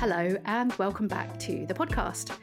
Hello, 0.00 0.34
and 0.46 0.72
welcome 0.78 1.06
back 1.06 1.38
to 1.40 1.66
the 1.66 1.74
podcast. 1.74 2.34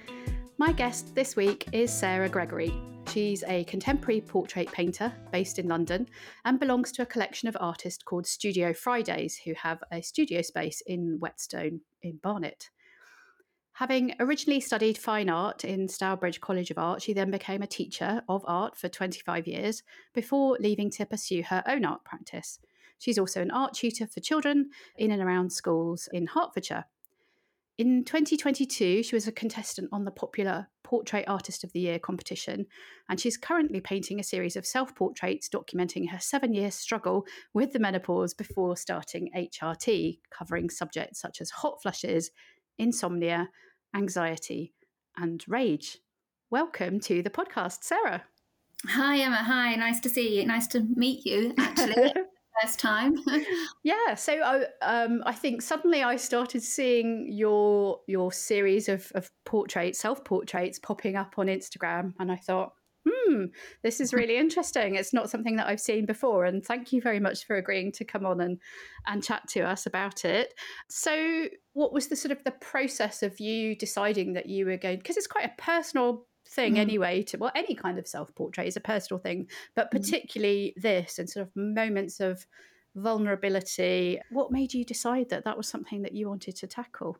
My 0.60 0.72
guest 0.72 1.16
this 1.16 1.36
week 1.36 1.68
is 1.72 1.92
Sara 1.92 2.30
Gregory. 2.30 2.72
She's 3.08 3.44
a 3.48 3.64
contemporary 3.64 4.22
portrait 4.22 4.72
painter 4.72 5.12
based 5.32 5.58
in 5.58 5.68
London 5.68 6.08
and 6.46 6.60
belongs 6.60 6.92
to 6.92 7.02
a 7.02 7.08
collection 7.08 7.50
of 7.50 7.58
artists 7.60 8.04
called 8.04 8.28
Studio 8.28 8.74
Fridays, 8.74 9.38
who 9.44 9.56
have 9.56 9.84
a 9.92 10.04
studio 10.04 10.44
space 10.44 10.84
in 10.86 11.18
Whetstone 11.20 11.82
in 12.04 12.18
Barnet. 12.18 12.70
Having 13.72 14.14
originally 14.20 14.60
studied 14.60 14.96
fine 14.96 15.28
art 15.28 15.66
in 15.66 15.88
Stourbridge 15.88 16.40
College 16.40 16.70
of 16.70 16.78
Art, 16.78 17.02
she 17.02 17.14
then 17.14 17.32
became 17.32 17.64
a 17.64 17.68
teacher 17.68 18.22
of 18.30 18.46
art 18.48 18.78
for 18.78 18.88
25 18.88 19.48
years 19.48 19.82
before 20.14 20.58
leaving 20.60 20.92
to 20.92 21.08
pursue 21.08 21.42
her 21.42 21.64
own 21.66 21.86
art 21.86 22.06
practice. 22.06 22.60
She's 23.00 23.18
also 23.18 23.42
an 23.42 23.50
art 23.50 23.74
tutor 23.74 24.06
for 24.06 24.20
children 24.20 24.70
in 24.96 25.10
and 25.10 25.24
around 25.24 25.52
schools 25.52 26.08
in 26.14 26.28
Hertfordshire. 26.28 26.86
In 27.78 28.04
2022, 28.06 29.04
she 29.04 29.16
was 29.16 29.28
a 29.28 29.32
contestant 29.32 29.90
on 29.92 30.04
the 30.04 30.10
popular 30.10 30.68
Portrait 30.84 31.26
Artist 31.28 31.64
of 31.64 31.72
the 31.74 31.80
Year 31.80 32.00
competition, 32.00 32.66
and 33.08 33.20
she's 33.20 33.38
currently 33.38 33.80
painting 33.80 34.20
a 34.20 34.24
series 34.24 34.56
of 34.56 34.66
self 34.66 34.96
portraits 34.96 35.48
documenting 35.48 36.10
her 36.10 36.20
seven 36.20 36.56
year 36.56 36.72
struggle 36.72 37.28
with 37.54 37.74
the 37.74 37.80
menopause 37.80 38.34
before 38.34 38.76
starting 38.78 39.30
HRT, 39.38 40.18
covering 40.32 40.72
subjects 40.72 41.22
such 41.22 41.40
as 41.40 41.52
hot 41.52 41.80
flushes, 41.80 42.32
insomnia, 42.80 43.50
anxiety, 43.96 44.74
and 45.16 45.44
rage. 45.48 46.00
Welcome 46.50 47.00
to 47.02 47.22
the 47.22 47.30
podcast, 47.30 47.84
Sara. 47.84 48.24
Hi, 48.88 49.20
Emma. 49.20 49.44
Hi, 49.44 49.76
nice 49.76 50.00
to 50.00 50.10
see 50.10 50.40
you. 50.40 50.48
Nice 50.48 50.66
to 50.68 50.80
meet 50.96 51.28
you, 51.28 51.54
actually. 51.60 52.12
First 52.62 52.80
time. 52.80 53.16
yeah, 53.84 54.16
so 54.16 54.34
I, 54.34 54.66
um, 54.86 55.24
I 55.26 55.34
think 55.34 55.62
suddenly 55.62 56.04
I 56.04 56.16
started 56.16 56.62
seeing 56.62 57.28
your 57.30 58.00
your 58.08 58.32
series 58.32 58.90
of, 58.90 59.12
of 59.16 59.32
portraits, 59.46 60.00
self 60.00 60.24
portraits, 60.24 60.80
popping 60.80 61.16
up 61.16 61.36
on 61.38 61.48
Instagram, 61.48 62.14
and 62.20 62.32
I 62.32 62.36
thought, 62.38 62.74
hmm, 63.08 63.46
this 63.84 64.00
is 64.00 64.14
really 64.14 64.38
interesting. 64.38 64.96
It's 64.96 65.14
not 65.14 65.30
something 65.30 65.56
that 65.58 65.68
I've 65.68 65.80
seen 65.80 66.06
before, 66.06 66.46
and 66.46 66.64
thank 66.64 66.92
you 66.92 67.02
very 67.02 67.20
much 67.20 67.46
for 67.46 67.56
agreeing 67.56 67.92
to 67.94 68.06
come 68.06 68.26
on 68.26 68.42
and 68.42 68.60
and 69.06 69.24
chat 69.24 69.48
to 69.50 69.62
us 69.62 69.86
about 69.86 70.26
it. 70.26 70.54
So, 70.90 71.48
what 71.74 71.94
was 71.94 72.08
the 72.08 72.16
sort 72.16 72.32
of 72.32 72.44
the 72.44 72.52
process 72.52 73.24
of 73.24 73.40
you 73.40 73.76
deciding 73.76 74.34
that 74.34 74.48
you 74.48 74.66
were 74.66 74.78
going? 74.78 74.98
Because 74.98 75.18
it's 75.18 75.28
quite 75.28 75.46
a 75.46 75.62
personal 75.62 76.28
thing 76.48 76.76
mm. 76.76 76.80
anyway 76.80 77.22
to 77.22 77.38
well 77.38 77.52
any 77.56 77.76
kind 77.76 78.00
of 78.00 78.08
self-portrait 78.08 78.68
is 78.68 78.78
a 78.78 78.82
personal 78.82 79.20
thing 79.20 79.48
but 79.76 79.88
mm. 79.88 79.92
particularly 79.92 80.74
mm. 80.78 80.82
this 80.82 81.20
and 81.20 81.30
sort 81.30 81.46
of 81.46 81.56
moments 81.56 82.20
of 82.20 82.46
vulnerability 82.96 84.20
what 84.32 84.52
made 84.52 84.74
you 84.74 84.84
decide 84.84 85.30
that 85.30 85.44
that 85.44 85.58
was 85.58 85.68
something 85.68 86.02
that 86.02 86.14
you 86.14 86.28
wanted 86.28 86.56
to 86.56 86.66
tackle 86.66 87.18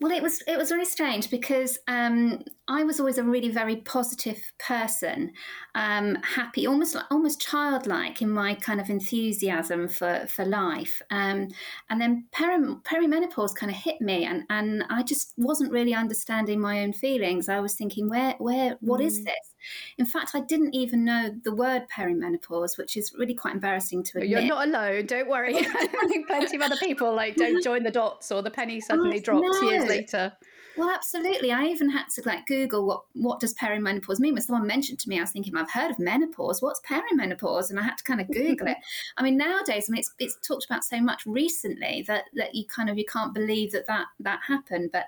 well, 0.00 0.12
it 0.12 0.22
was 0.22 0.42
it 0.46 0.58
was 0.58 0.70
really 0.70 0.84
strange 0.84 1.30
because 1.30 1.78
um, 1.88 2.42
I 2.68 2.84
was 2.84 3.00
always 3.00 3.18
a 3.18 3.24
really 3.24 3.50
very 3.50 3.76
positive 3.76 4.40
person, 4.58 5.32
um, 5.74 6.16
happy, 6.16 6.66
almost 6.66 6.96
almost 7.10 7.40
childlike 7.40 8.20
in 8.22 8.30
my 8.30 8.54
kind 8.54 8.80
of 8.80 8.90
enthusiasm 8.90 9.88
for 9.88 10.26
for 10.28 10.44
life. 10.44 11.00
Um, 11.10 11.48
and 11.90 12.00
then 12.00 12.26
peri- 12.32 12.76
perimenopause 12.84 13.54
kind 13.54 13.70
of 13.70 13.78
hit 13.78 14.00
me, 14.00 14.24
and 14.24 14.44
and 14.50 14.84
I 14.90 15.02
just 15.02 15.32
wasn't 15.36 15.72
really 15.72 15.94
understanding 15.94 16.60
my 16.60 16.82
own 16.82 16.92
feelings. 16.92 17.48
I 17.48 17.60
was 17.60 17.74
thinking, 17.74 18.08
where 18.08 18.34
where 18.38 18.76
what 18.80 19.00
mm. 19.00 19.06
is 19.06 19.24
this? 19.24 19.54
In 19.98 20.06
fact, 20.06 20.34
I 20.34 20.40
didn't 20.40 20.74
even 20.74 21.04
know 21.04 21.34
the 21.44 21.54
word 21.54 21.86
perimenopause, 21.88 22.78
which 22.78 22.96
is 22.96 23.12
really 23.16 23.34
quite 23.34 23.54
embarrassing 23.54 24.02
to 24.04 24.18
admit. 24.18 24.30
You're 24.30 24.42
not 24.42 24.68
alone. 24.68 25.06
Don't 25.06 25.28
worry. 25.28 25.56
I 25.58 26.06
think 26.08 26.26
plenty 26.28 26.56
of 26.56 26.62
other 26.62 26.76
people 26.76 27.14
like 27.14 27.36
don't 27.36 27.62
join 27.62 27.82
the 27.82 27.90
dots, 27.90 28.30
or 28.32 28.42
the 28.42 28.50
penny 28.50 28.80
suddenly 28.80 29.18
oh, 29.18 29.22
drops 29.22 29.60
no. 29.60 29.70
years 29.70 29.88
later. 29.88 30.32
Well, 30.76 30.90
absolutely. 30.90 31.52
I 31.52 31.64
even 31.64 31.88
had 31.88 32.08
to 32.16 32.22
like 32.26 32.46
Google 32.46 32.86
what 32.86 33.04
what 33.14 33.40
does 33.40 33.54
perimenopause 33.54 34.20
mean. 34.20 34.34
When 34.34 34.42
someone 34.42 34.66
mentioned 34.66 34.98
to 35.00 35.08
me, 35.08 35.18
I 35.18 35.22
was 35.22 35.30
thinking, 35.30 35.56
I've 35.56 35.70
heard 35.70 35.90
of 35.90 35.98
menopause. 35.98 36.60
What's 36.60 36.80
perimenopause? 36.80 37.70
And 37.70 37.80
I 37.80 37.82
had 37.82 37.96
to 37.96 38.04
kind 38.04 38.20
of 38.20 38.30
Google 38.30 38.68
it. 38.68 38.76
I 39.16 39.22
mean, 39.22 39.38
nowadays, 39.38 39.88
I 39.88 39.92
mean, 39.92 40.00
it's 40.00 40.14
it's 40.18 40.36
talked 40.46 40.66
about 40.66 40.84
so 40.84 41.00
much 41.00 41.24
recently 41.24 42.04
that 42.06 42.24
that 42.34 42.54
you 42.54 42.64
kind 42.66 42.90
of 42.90 42.98
you 42.98 43.06
can't 43.06 43.32
believe 43.32 43.72
that 43.72 43.86
that 43.86 44.06
that 44.20 44.40
happened. 44.46 44.90
But 44.92 45.06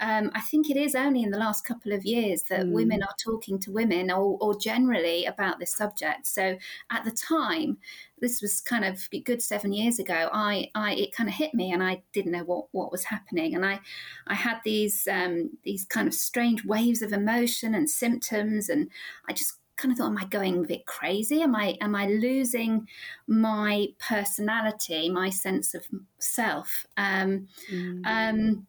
um, 0.00 0.30
I 0.34 0.40
think 0.40 0.70
it 0.70 0.76
is 0.76 0.94
only 0.94 1.22
in 1.22 1.30
the 1.30 1.38
last 1.38 1.64
couple 1.64 1.92
of 1.92 2.04
years 2.04 2.42
that 2.44 2.66
mm. 2.66 2.72
women 2.72 3.02
are 3.02 3.14
talking 3.22 3.58
to 3.60 3.70
women 3.70 4.10
or, 4.10 4.38
or 4.40 4.58
generally 4.58 5.26
about 5.26 5.58
this 5.58 5.76
subject. 5.76 6.26
So 6.26 6.56
at 6.90 7.04
the 7.04 7.10
time, 7.10 7.78
this 8.20 8.40
was 8.40 8.60
kind 8.60 8.84
of 8.84 9.08
good 9.24 9.42
seven 9.42 9.72
years 9.72 9.98
ago. 9.98 10.28
I, 10.32 10.70
I 10.74 10.94
it 10.94 11.14
kind 11.14 11.28
of 11.28 11.34
hit 11.34 11.54
me, 11.54 11.72
and 11.72 11.82
I 11.82 12.02
didn't 12.12 12.32
know 12.32 12.44
what, 12.44 12.66
what 12.72 12.92
was 12.92 13.04
happening, 13.04 13.54
and 13.54 13.64
I, 13.64 13.80
I 14.26 14.34
had 14.34 14.58
these 14.64 15.06
um, 15.06 15.50
these 15.64 15.84
kind 15.84 16.08
of 16.08 16.14
strange 16.14 16.64
waves 16.64 17.02
of 17.02 17.12
emotion 17.12 17.74
and 17.74 17.88
symptoms, 17.88 18.68
and 18.68 18.90
I 19.28 19.32
just 19.32 19.54
kind 19.76 19.92
of 19.92 19.98
thought, 19.98 20.08
am 20.08 20.18
I 20.18 20.26
going 20.26 20.58
a 20.58 20.66
bit 20.66 20.86
crazy? 20.86 21.42
Am 21.42 21.54
I 21.56 21.76
am 21.80 21.94
I 21.94 22.06
losing 22.06 22.86
my 23.26 23.88
personality, 23.98 25.08
my 25.08 25.30
sense 25.30 25.74
of 25.74 25.86
self? 26.18 26.86
Um, 26.96 27.48
mm. 27.72 28.02
um, 28.06 28.66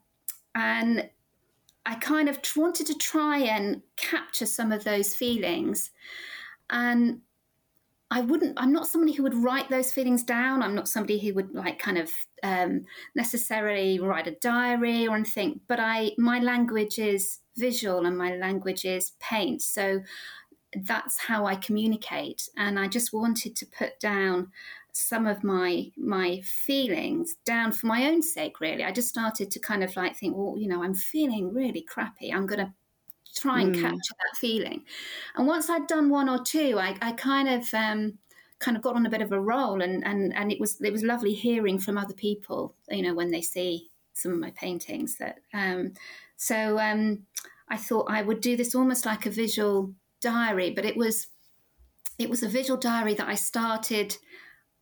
and 0.56 1.10
I 1.86 1.96
kind 1.96 2.30
of 2.30 2.40
wanted 2.56 2.88
to 2.88 2.96
try 2.96 3.40
and 3.40 3.82
capture 3.96 4.46
some 4.46 4.72
of 4.72 4.84
those 4.84 5.16
feelings. 5.16 5.92
And 6.70 7.22
I 8.12 8.22
wouldn't, 8.22 8.60
I'm 8.62 8.74
not 8.74 8.88
somebody 8.88 9.14
who 9.14 9.24
would 9.24 9.36
write 9.36 9.70
those 9.70 9.94
feelings 9.94 10.24
down. 10.24 10.62
I'm 10.62 10.76
not 10.76 10.90
somebody 10.90 11.18
who 11.18 11.34
would 11.34 11.56
like 11.56 11.80
kind 11.80 11.98
of 11.98 12.12
um, 12.44 12.86
necessarily 13.16 14.00
write 14.00 14.28
a 14.28 14.36
diary 14.42 15.08
or 15.08 15.16
anything, 15.16 15.62
but 15.68 15.80
I, 15.80 16.12
my 16.18 16.40
language 16.40 17.00
is 17.00 17.40
visual 17.58 18.06
and 18.06 18.18
my 18.18 18.36
language 18.36 18.84
is 18.84 19.14
paint. 19.20 19.62
So 19.62 20.02
that's 20.84 21.20
how 21.20 21.46
I 21.46 21.56
communicate. 21.56 22.50
And 22.58 22.78
I 22.78 22.88
just 22.88 23.14
wanted 23.14 23.56
to 23.56 23.66
put 23.66 24.00
down 24.00 24.52
some 24.94 25.26
of 25.26 25.44
my 25.44 25.92
my 25.98 26.42
feelings 26.42 27.36
down 27.46 27.72
for 27.72 27.88
my 27.88 28.08
own 28.08 28.22
sake 28.22 28.60
really. 28.60 28.84
I 28.84 28.92
just 28.92 29.10
started 29.10 29.52
to 29.52 29.60
kind 29.60 29.84
of 29.84 29.96
like 29.96 30.16
think 30.16 30.36
well 30.36 30.56
you 30.58 30.68
know 30.68 30.84
i'm 30.84 30.94
feeling 30.94 31.54
really 31.54 31.82
crappy. 31.82 32.32
I'm 32.34 32.46
going 32.46 32.66
to 32.66 32.74
try 33.34 33.62
and 33.62 33.74
mm. 33.74 33.82
capture 33.82 34.16
that 34.20 34.38
feeling. 34.38 34.84
And 35.36 35.48
once 35.48 35.70
i'd 35.70 35.88
done 35.88 36.10
one 36.10 36.28
or 36.28 36.44
two 36.44 36.78
i, 36.80 36.96
I 37.02 37.14
kind 37.14 37.48
of 37.48 37.74
um, 37.74 38.18
kind 38.62 38.78
of 38.78 38.84
got 38.84 38.96
on 38.96 39.06
a 39.06 39.10
bit 39.10 39.22
of 39.22 39.32
a 39.32 39.42
roll 39.42 39.82
and 39.82 40.06
and 40.06 40.34
and 40.36 40.52
it 40.52 40.60
was 40.60 40.80
it 40.82 40.94
was 40.94 41.04
lovely 41.04 41.34
hearing 41.34 41.80
from 41.80 41.98
other 41.98 42.14
people 42.14 42.76
you 42.90 43.02
know 43.02 43.14
when 43.14 43.32
they 43.32 43.42
see 43.42 43.90
some 44.14 44.32
of 44.32 44.40
my 44.40 44.52
paintings 44.52 45.18
that 45.18 45.40
um, 45.54 45.94
so 46.38 46.78
um, 46.80 47.26
i 47.70 47.76
thought 47.76 48.06
i 48.10 48.22
would 48.22 48.40
do 48.40 48.56
this 48.56 48.76
almost 48.76 49.06
like 49.06 49.26
a 49.26 49.32
visual 49.32 49.92
diary 50.22 50.70
but 50.70 50.86
it 50.86 50.96
was 50.96 51.28
it 52.20 52.30
was 52.30 52.44
a 52.44 52.48
visual 52.48 52.80
diary 52.80 53.16
that 53.16 53.28
i 53.28 53.36
started 53.36 54.16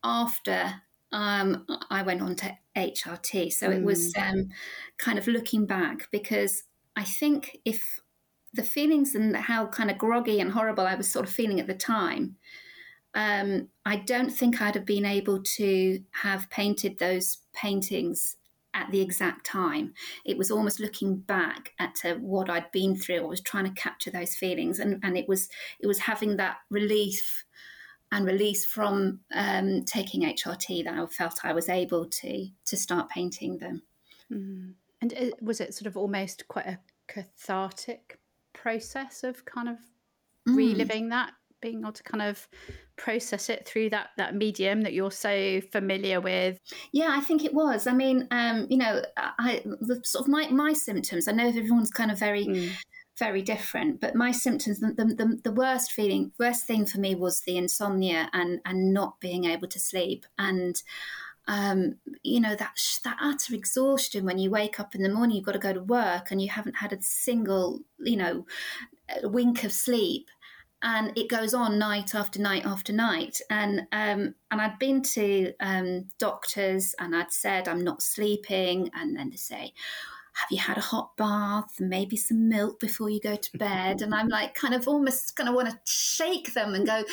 after 0.03 0.73
um, 1.11 1.65
I 1.89 2.03
went 2.03 2.21
on 2.21 2.35
to 2.37 2.57
HRT. 2.75 3.51
So 3.51 3.69
mm. 3.69 3.77
it 3.77 3.83
was 3.83 4.13
mm. 4.13 4.31
um, 4.31 4.49
kind 4.97 5.17
of 5.17 5.27
looking 5.27 5.65
back 5.65 6.09
because 6.11 6.63
I 6.95 7.03
think 7.03 7.59
if 7.65 7.99
the 8.53 8.63
feelings 8.63 9.15
and 9.15 9.35
how 9.35 9.67
kind 9.67 9.91
of 9.91 9.97
groggy 9.97 10.39
and 10.39 10.51
horrible 10.51 10.85
I 10.85 10.95
was 10.95 11.09
sort 11.09 11.27
of 11.27 11.33
feeling 11.33 11.59
at 11.59 11.67
the 11.67 11.75
time, 11.75 12.35
um, 13.15 13.69
I 13.85 13.97
don't 13.97 14.29
think 14.29 14.61
I'd 14.61 14.75
have 14.75 14.85
been 14.85 15.05
able 15.05 15.41
to 15.41 16.03
have 16.11 16.49
painted 16.49 16.99
those 16.99 17.39
paintings 17.53 18.37
at 18.73 18.91
the 18.91 19.01
exact 19.01 19.45
time. 19.45 19.93
It 20.25 20.37
was 20.37 20.51
almost 20.51 20.79
looking 20.79 21.17
back 21.17 21.73
at 21.79 21.97
uh, 22.05 22.15
what 22.15 22.49
I'd 22.49 22.71
been 22.71 22.95
through. 22.95 23.23
I 23.23 23.27
was 23.27 23.41
trying 23.41 23.65
to 23.65 23.81
capture 23.81 24.11
those 24.11 24.35
feelings, 24.35 24.79
and, 24.79 24.99
and 25.03 25.17
it 25.17 25.27
was 25.27 25.49
it 25.79 25.87
was 25.87 25.99
having 25.99 26.37
that 26.37 26.57
relief 26.69 27.45
and 28.11 28.25
release 28.25 28.65
from 28.65 29.19
um, 29.33 29.83
taking 29.85 30.21
HRT 30.21 30.83
that 30.85 30.97
I 30.97 31.05
felt 31.07 31.39
I 31.43 31.53
was 31.53 31.69
able 31.69 32.05
to 32.05 32.47
to 32.65 32.77
start 32.77 33.09
painting 33.09 33.57
them. 33.57 33.81
Mm. 34.31 34.73
And 35.01 35.13
it, 35.13 35.41
was 35.41 35.61
it 35.61 35.73
sort 35.73 35.87
of 35.87 35.95
almost 35.95 36.47
quite 36.47 36.65
a 36.65 36.79
cathartic 37.07 38.19
process 38.53 39.23
of 39.23 39.45
kind 39.45 39.69
of 39.69 39.77
mm. 40.47 40.55
reliving 40.55 41.09
that, 41.09 41.31
being 41.61 41.81
able 41.81 41.93
to 41.93 42.03
kind 42.03 42.21
of 42.21 42.47
process 42.97 43.49
it 43.49 43.65
through 43.65 43.91
that 43.91 44.09
that 44.17 44.35
medium 44.35 44.81
that 44.81 44.93
you're 44.93 45.11
so 45.11 45.61
familiar 45.71 46.19
with? 46.19 46.59
Yeah, 46.91 47.09
I 47.11 47.21
think 47.21 47.45
it 47.45 47.53
was. 47.53 47.85
I 47.85 47.93
mean, 47.93 48.27
um, 48.31 48.65
you 48.69 48.77
know, 48.77 49.03
I 49.17 49.61
the 49.65 50.01
sort 50.03 50.25
of 50.25 50.29
my 50.29 50.47
my 50.49 50.73
symptoms. 50.73 51.27
I 51.27 51.31
know 51.31 51.47
everyone's 51.47 51.91
kind 51.91 52.11
of 52.11 52.17
very. 52.17 52.45
Mm 52.45 52.71
very 53.19 53.41
different. 53.41 53.99
But 53.99 54.15
my 54.15 54.31
symptoms, 54.31 54.79
the, 54.79 54.93
the, 54.93 55.39
the, 55.43 55.51
worst 55.51 55.91
feeling, 55.91 56.31
worst 56.39 56.65
thing 56.65 56.85
for 56.85 56.99
me 56.99 57.13
was 57.15 57.41
the 57.41 57.57
insomnia 57.57 58.29
and 58.33 58.59
and 58.65 58.93
not 58.93 59.19
being 59.19 59.45
able 59.45 59.67
to 59.67 59.79
sleep 59.79 60.25
and. 60.37 60.81
Um, 61.47 61.95
you 62.21 62.39
know 62.39 62.55
that 62.55 62.77
that 63.03 63.17
utter 63.19 63.55
exhaustion 63.55 64.23
when 64.23 64.37
you 64.37 64.51
wake 64.51 64.79
up 64.79 64.93
in 64.93 65.01
the 65.01 65.09
morning, 65.09 65.35
you've 65.35 65.47
got 65.47 65.53
to 65.53 65.57
go 65.57 65.73
to 65.73 65.81
work 65.81 66.29
and 66.29 66.39
you 66.39 66.47
haven't 66.47 66.75
had 66.75 66.93
a 66.93 67.01
single, 67.01 67.79
you 67.97 68.17
know, 68.17 68.45
wink 69.23 69.63
of 69.63 69.71
sleep, 69.71 70.29
and 70.83 71.17
it 71.17 71.27
goes 71.27 71.55
on 71.55 71.79
night 71.79 72.13
after 72.13 72.39
night 72.39 72.67
after 72.67 72.93
night. 72.93 73.41
And 73.49 73.79
um, 73.91 74.35
and 74.51 74.61
I'd 74.61 74.77
been 74.77 75.01
to 75.01 75.53
um, 75.59 76.05
doctors 76.19 76.93
and 76.99 77.15
I'd 77.15 77.31
said 77.31 77.67
I'm 77.67 77.83
not 77.83 78.03
sleeping, 78.03 78.91
and 78.93 79.17
then 79.17 79.31
they 79.31 79.37
say, 79.37 79.73
have 80.39 80.51
you 80.51 80.57
had 80.57 80.77
a 80.77 80.81
hot 80.81 81.17
bath? 81.17 81.81
Maybe 81.81 82.15
some 82.15 82.47
milk 82.47 82.79
before 82.79 83.09
you 83.09 83.19
go 83.19 83.35
to 83.35 83.57
bed. 83.57 84.01
And 84.01 84.15
i'm 84.15 84.29
like 84.29 84.55
kind 84.55 84.73
of 84.73 84.87
almost 84.87 85.35
kind 85.35 85.49
of 85.49 85.55
want 85.55 85.69
to 85.69 85.77
shake 85.85 86.53
them 86.53 86.73
and 86.73 86.85
go 86.85 87.03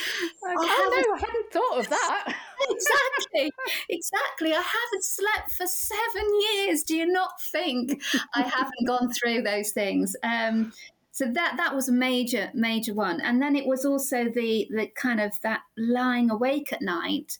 oh, 0.44 0.55
no, 0.55 1.14
I 1.14 1.19
hadn't 1.19 1.52
thought 1.52 1.78
of 1.81 1.88
that. 1.88 2.34
Exactly 2.70 3.52
exactly. 3.90 4.52
I 4.52 4.62
haven't 4.62 5.05
slept 5.05 5.52
for 5.52 5.67
seven 5.67 6.26
years 6.40 6.82
do 6.82 6.96
you 6.96 7.06
not 7.06 7.32
think? 7.52 8.02
I 8.34 8.40
haven't 8.43 8.73
gone 8.87 9.12
through 9.12 9.43
those 9.43 9.72
things. 9.72 10.17
Um, 10.22 10.72
so 11.12 11.26
that 11.32 11.58
that 11.58 11.75
was 11.75 11.90
a 11.90 11.93
major 11.93 12.50
major 12.55 12.94
one. 12.94 13.20
And 13.20 13.43
then 13.43 13.56
it 13.56 13.67
was 13.67 13.84
also 13.84 14.25
the 14.25 14.67
the 14.70 14.88
kind 14.96 15.20
of 15.20 15.38
that 15.43 15.61
lying 15.76 16.31
awake 16.31 16.72
at 16.72 16.81
night 16.81 17.37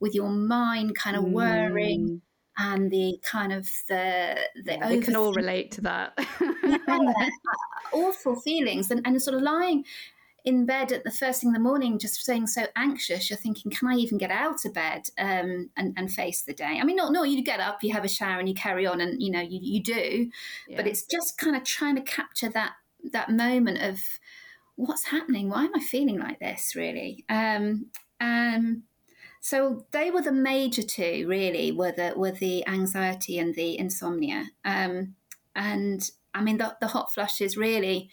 with 0.00 0.16
your 0.16 0.30
mind 0.30 0.96
kind 0.96 1.16
of 1.16 1.24
whirring 1.24 2.08
mm 2.08 2.20
and 2.58 2.90
the 2.90 3.18
kind 3.22 3.52
of 3.52 3.68
the 3.88 4.38
the 4.64 4.72
yeah, 4.72 4.88
we 4.88 5.00
can 5.00 5.16
all 5.16 5.32
relate 5.32 5.70
to 5.72 5.80
that. 5.82 6.18
Yeah, 6.64 6.78
awful 7.92 8.36
feelings 8.40 8.90
and, 8.90 9.00
and 9.04 9.20
sort 9.20 9.36
of 9.36 9.42
lying 9.42 9.84
in 10.44 10.64
bed 10.64 10.92
at 10.92 11.02
the 11.02 11.10
first 11.10 11.40
thing 11.40 11.48
in 11.48 11.54
the 11.54 11.58
morning 11.60 11.98
just 11.98 12.24
saying 12.24 12.46
so 12.46 12.66
anxious 12.76 13.28
you're 13.28 13.36
thinking 13.36 13.70
can 13.70 13.88
i 13.88 13.94
even 13.94 14.16
get 14.16 14.30
out 14.30 14.64
of 14.64 14.72
bed 14.72 15.02
um, 15.18 15.68
and, 15.76 15.92
and 15.96 16.12
face 16.12 16.42
the 16.42 16.54
day? 16.54 16.78
I 16.80 16.84
mean 16.84 16.96
no 16.96 17.08
no 17.08 17.24
you 17.24 17.42
get 17.42 17.60
up 17.60 17.82
you 17.82 17.92
have 17.92 18.04
a 18.04 18.08
shower 18.08 18.38
and 18.38 18.48
you 18.48 18.54
carry 18.54 18.86
on 18.86 19.00
and 19.00 19.20
you 19.20 19.30
know 19.30 19.40
you, 19.40 19.58
you 19.60 19.82
do 19.82 20.30
yeah. 20.68 20.76
but 20.76 20.86
it's 20.86 21.02
just 21.02 21.36
kind 21.36 21.56
of 21.56 21.64
trying 21.64 21.96
to 21.96 22.02
capture 22.02 22.48
that 22.50 22.74
that 23.12 23.30
moment 23.30 23.82
of 23.82 24.02
what's 24.76 25.06
happening? 25.06 25.48
Why 25.48 25.64
am 25.64 25.74
i 25.74 25.80
feeling 25.80 26.18
like 26.18 26.38
this 26.38 26.74
really? 26.76 27.24
Um, 27.28 27.86
um 28.20 28.84
so 29.40 29.86
they 29.92 30.10
were 30.10 30.22
the 30.22 30.32
major 30.32 30.82
two, 30.82 31.26
really, 31.28 31.72
were 31.72 31.92
the 31.92 32.14
were 32.16 32.32
the 32.32 32.66
anxiety 32.66 33.38
and 33.38 33.54
the 33.54 33.78
insomnia. 33.78 34.46
Um, 34.64 35.14
and 35.54 36.08
I 36.34 36.42
mean, 36.42 36.58
the, 36.58 36.76
the 36.80 36.88
hot 36.88 37.12
flushes 37.12 37.56
really 37.56 38.10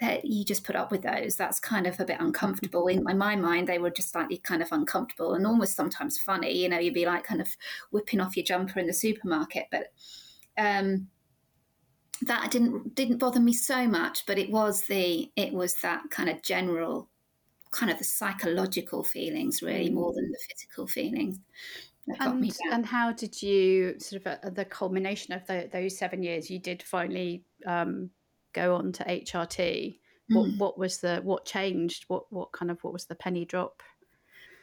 that 0.00 0.24
you 0.24 0.44
just 0.44 0.64
put 0.64 0.76
up 0.76 0.90
with 0.90 1.02
those. 1.02 1.36
That's 1.36 1.60
kind 1.60 1.86
of 1.86 2.00
a 2.00 2.04
bit 2.04 2.16
uncomfortable. 2.20 2.88
In 2.88 3.04
my, 3.04 3.12
my 3.12 3.36
mind, 3.36 3.68
they 3.68 3.78
were 3.78 3.90
just 3.90 4.12
slightly 4.12 4.38
kind 4.38 4.62
of 4.62 4.72
uncomfortable 4.72 5.34
and 5.34 5.46
almost 5.46 5.76
sometimes 5.76 6.18
funny. 6.18 6.56
You 6.56 6.68
know, 6.68 6.78
you'd 6.78 6.94
be 6.94 7.06
like 7.06 7.24
kind 7.24 7.40
of 7.40 7.48
whipping 7.90 8.20
off 8.20 8.36
your 8.36 8.44
jumper 8.44 8.80
in 8.80 8.86
the 8.86 8.94
supermarket, 8.94 9.66
but 9.70 9.88
um, 10.56 11.08
that 12.22 12.50
didn't 12.50 12.94
didn't 12.94 13.18
bother 13.18 13.40
me 13.40 13.52
so 13.52 13.86
much. 13.86 14.24
But 14.26 14.38
it 14.38 14.50
was 14.50 14.86
the 14.86 15.30
it 15.36 15.52
was 15.52 15.74
that 15.82 16.04
kind 16.10 16.30
of 16.30 16.42
general 16.42 17.10
kind 17.70 17.90
of 17.90 17.98
the 17.98 18.04
psychological 18.04 19.04
feelings 19.04 19.62
really 19.62 19.90
more 19.90 20.12
than 20.12 20.30
the 20.30 20.38
physical 20.48 20.86
feelings. 20.86 21.38
And, 22.18 22.52
and 22.72 22.86
how 22.86 23.12
did 23.12 23.40
you 23.40 23.94
sort 23.98 24.26
of 24.26 24.26
uh, 24.26 24.50
the 24.50 24.64
culmination 24.64 25.32
of 25.32 25.46
the, 25.46 25.68
those 25.72 25.96
seven 25.96 26.22
years? 26.22 26.50
You 26.50 26.58
did 26.58 26.82
finally 26.82 27.44
um, 27.66 28.10
go 28.52 28.74
on 28.74 28.92
to 28.92 29.04
HRT. 29.04 29.98
What, 30.30 30.48
mm. 30.48 30.58
what 30.58 30.78
was 30.78 30.98
the 30.98 31.20
what 31.22 31.44
changed? 31.44 32.04
What 32.08 32.24
what 32.32 32.52
kind 32.52 32.70
of 32.70 32.82
what 32.82 32.92
was 32.92 33.06
the 33.06 33.14
penny 33.14 33.44
drop? 33.44 33.82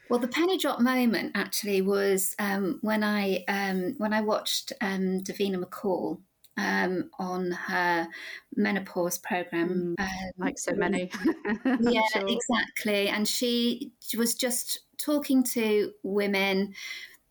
Well, 0.10 0.20
the 0.20 0.28
penny 0.28 0.58
drop 0.58 0.80
moment 0.80 1.34
actually 1.36 1.82
was 1.82 2.36
um, 2.40 2.80
when 2.82 3.04
I 3.04 3.44
um, 3.48 3.96
when 3.98 4.14
I 4.14 4.22
watched 4.22 4.74
um, 4.82 5.22
Davina 5.22 5.62
McCall 5.62 6.20
um, 6.58 7.10
on 7.20 7.52
her 7.52 8.08
menopause 8.56 9.18
program. 9.20 9.96
Mm, 9.98 10.04
um, 10.04 10.32
like 10.38 10.58
so 10.58 10.74
many. 10.74 11.12
yeah, 11.80 12.02
sure. 12.12 12.28
exactly. 12.28 13.10
And 13.10 13.28
she 13.28 13.92
was 14.18 14.34
just 14.34 14.80
talking 14.98 15.44
to 15.44 15.92
women, 16.04 16.74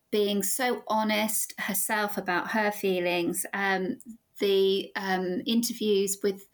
being 0.09 0.41
so 0.41 0.83
honest 0.87 1.53
herself 1.59 2.17
about 2.17 2.51
her 2.51 2.71
feelings. 2.71 3.45
Um, 3.53 3.97
the 4.39 4.91
um, 4.95 5.41
interviews 5.45 6.19
with 6.23 6.47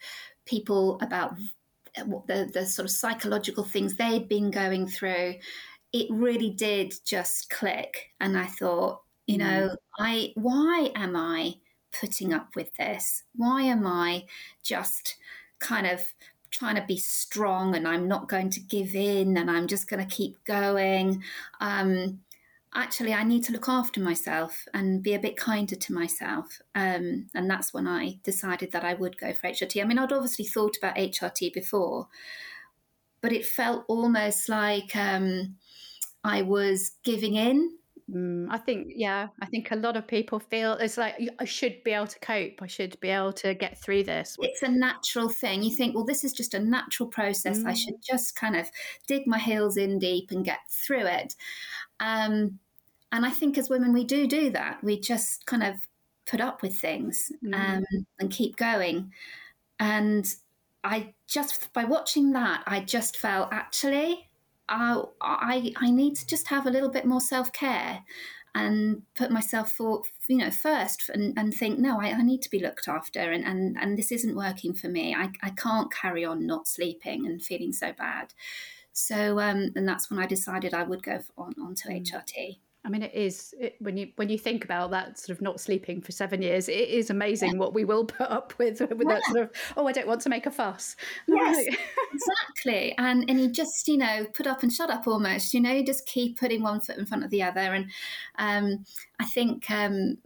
people 0.45 0.99
about 1.01 1.35
the, 1.95 2.49
the 2.51 2.65
sort 2.65 2.85
of 2.85 2.91
psychological 2.91 3.63
things 3.63 3.95
they'd 3.95 4.27
been 4.27 4.49
going 4.51 4.87
through, 4.87 5.35
it 5.91 6.07
really 6.09 6.49
did 6.49 6.93
just 7.05 7.49
click. 7.49 8.11
And 8.19 8.37
I 8.37 8.45
thought, 8.45 9.01
you 9.27 9.37
mm. 9.37 9.41
know, 9.41 9.75
I 9.99 10.31
why 10.35 10.91
am 10.95 11.15
I 11.15 11.55
putting 11.99 12.33
up 12.33 12.55
with 12.55 12.75
this? 12.75 13.23
Why 13.35 13.63
am 13.63 13.87
I 13.87 14.25
just 14.63 15.15
kind 15.59 15.87
of 15.87 16.01
trying 16.51 16.75
to 16.75 16.85
be 16.85 16.97
strong 16.97 17.75
and 17.75 17.87
I'm 17.87 18.07
not 18.07 18.29
going 18.29 18.49
to 18.51 18.59
give 18.59 18.95
in 18.95 19.37
and 19.37 19.49
I'm 19.49 19.67
just 19.67 19.89
going 19.89 20.05
to 20.05 20.15
keep 20.15 20.43
going? 20.45 21.23
Um, 21.61 22.19
actually, 22.75 23.13
I 23.13 23.23
need 23.23 23.43
to 23.45 23.53
look 23.53 23.69
after 23.69 23.99
myself 23.99 24.65
and 24.73 25.03
be 25.03 25.13
a 25.13 25.19
bit 25.19 25.37
kinder 25.37 25.75
to 25.75 25.93
myself. 25.93 26.61
Um, 26.75 27.27
and 27.33 27.49
that's 27.49 27.73
when 27.73 27.87
I 27.87 28.19
decided 28.23 28.71
that 28.71 28.83
I 28.83 28.93
would 28.95 29.17
go 29.17 29.33
for 29.33 29.47
HRT. 29.47 29.81
I 29.81 29.85
mean, 29.85 29.99
I'd 29.99 30.11
obviously 30.11 30.45
thought 30.45 30.77
about 30.77 30.95
HRT 30.95 31.53
before, 31.53 32.07
but 33.21 33.31
it 33.31 33.45
felt 33.45 33.85
almost 33.87 34.49
like 34.49 34.95
um, 34.95 35.55
I 36.23 36.41
was 36.41 36.91
giving 37.03 37.35
in 37.35 37.77
Mm, 38.11 38.47
I 38.49 38.57
think, 38.57 38.91
yeah, 38.95 39.29
I 39.41 39.45
think 39.45 39.71
a 39.71 39.77
lot 39.77 39.95
of 39.95 40.05
people 40.07 40.39
feel 40.39 40.73
it's 40.73 40.97
like 40.97 41.15
I 41.39 41.45
should 41.45 41.83
be 41.83 41.91
able 41.91 42.07
to 42.07 42.19
cope. 42.19 42.61
I 42.61 42.67
should 42.67 42.99
be 42.99 43.09
able 43.09 43.33
to 43.33 43.53
get 43.53 43.79
through 43.79 44.03
this. 44.03 44.35
It's 44.39 44.61
a 44.61 44.67
natural 44.67 45.29
thing. 45.29 45.63
You 45.63 45.71
think, 45.71 45.95
well, 45.95 46.05
this 46.05 46.23
is 46.23 46.33
just 46.33 46.53
a 46.53 46.59
natural 46.59 47.07
process. 47.07 47.59
Mm. 47.59 47.67
I 47.67 47.73
should 47.73 48.01
just 48.03 48.35
kind 48.35 48.57
of 48.57 48.69
dig 49.07 49.25
my 49.25 49.39
heels 49.39 49.77
in 49.77 49.99
deep 49.99 50.31
and 50.31 50.43
get 50.43 50.59
through 50.69 51.05
it. 51.05 51.35
Um, 51.99 52.59
and 53.11 53.25
I 53.25 53.29
think 53.29 53.57
as 53.57 53.69
women, 53.69 53.93
we 53.93 54.03
do 54.03 54.27
do 54.27 54.49
that. 54.49 54.83
We 54.83 54.99
just 54.99 55.45
kind 55.45 55.63
of 55.63 55.75
put 56.25 56.41
up 56.41 56.61
with 56.61 56.77
things 56.77 57.31
mm. 57.43 57.53
um, 57.53 57.85
and 58.19 58.31
keep 58.31 58.57
going. 58.57 59.13
And 59.79 60.33
I 60.83 61.13
just, 61.27 61.71
by 61.71 61.85
watching 61.85 62.33
that, 62.33 62.63
I 62.65 62.81
just 62.81 63.15
felt 63.15 63.49
actually, 63.53 64.29
I, 64.73 65.01
I, 65.21 65.73
I 65.77 65.91
need 65.91 66.15
to 66.17 66.27
just 66.27 66.47
have 66.47 66.65
a 66.65 66.71
little 66.71 66.89
bit 66.89 67.05
more 67.05 67.21
self 67.21 67.51
care 67.53 68.03
and 68.55 69.01
put 69.15 69.31
myself 69.31 69.71
for 69.71 70.03
you 70.27 70.37
know 70.37 70.51
first 70.51 71.09
and, 71.09 71.37
and 71.37 71.53
think 71.53 71.79
no 71.79 71.99
I, 71.99 72.09
I, 72.09 72.21
need 72.21 72.43
to 72.43 72.51
be 72.51 72.59
looked 72.59 72.87
after 72.87 73.19
and, 73.19 73.43
and 73.43 73.75
and 73.79 73.97
this 73.97 74.11
isn't 74.11 74.35
working 74.35 74.73
for 74.73 74.89
me. 74.89 75.15
I, 75.15 75.29
I 75.41 75.49
can't 75.51 75.91
carry 75.91 76.23
on 76.23 76.45
not 76.45 76.67
sleeping 76.67 77.25
and 77.25 77.41
feeling 77.41 77.73
so 77.73 77.93
bad. 77.93 78.33
So 78.91 79.39
um 79.39 79.71
and 79.75 79.87
that's 79.87 80.09
when 80.09 80.19
I 80.19 80.27
decided 80.27 80.73
I 80.73 80.83
would 80.83 81.03
go 81.03 81.19
on 81.37 81.53
onto 81.61 81.89
HRT 81.89 82.59
I 82.85 82.89
mean, 82.89 83.01
it 83.01 83.13
is 83.13 83.55
it, 83.59 83.75
when 83.79 83.95
you 83.95 84.09
when 84.17 84.27
you 84.27 84.37
think 84.37 84.65
about 84.65 84.91
that 84.91 85.17
sort 85.17 85.37
of 85.37 85.41
not 85.41 85.61
sleeping 85.61 86.01
for 86.01 86.11
seven 86.11 86.41
years. 86.41 86.67
It 86.67 86.89
is 86.89 87.09
amazing 87.09 87.53
yeah. 87.53 87.57
what 87.57 87.73
we 87.73 87.85
will 87.85 88.05
put 88.05 88.29
up 88.29 88.53
with 88.59 88.81
with 88.81 89.03
yeah. 89.07 89.15
that 89.15 89.23
sort 89.25 89.37
of 89.39 89.51
oh, 89.77 89.87
I 89.87 89.93
don't 89.93 90.07
want 90.07 90.21
to 90.21 90.29
make 90.29 90.45
a 90.45 90.51
fuss. 90.51 90.95
Yes, 91.27 91.75
exactly. 92.13 92.95
And 92.97 93.29
and 93.29 93.39
you 93.39 93.49
just 93.49 93.87
you 93.87 93.97
know 93.97 94.25
put 94.33 94.47
up 94.47 94.63
and 94.63 94.71
shut 94.71 94.89
up 94.89 95.07
almost. 95.07 95.53
You 95.53 95.61
know, 95.61 95.71
you 95.71 95.85
just 95.85 96.05
keep 96.05 96.37
putting 96.37 96.61
one 96.61 96.81
foot 96.81 96.97
in 96.97 97.05
front 97.05 97.23
of 97.23 97.29
the 97.29 97.43
other. 97.43 97.59
And 97.59 97.89
um, 98.37 98.85
I 99.19 99.25
think 99.25 99.69
um, 99.71 100.17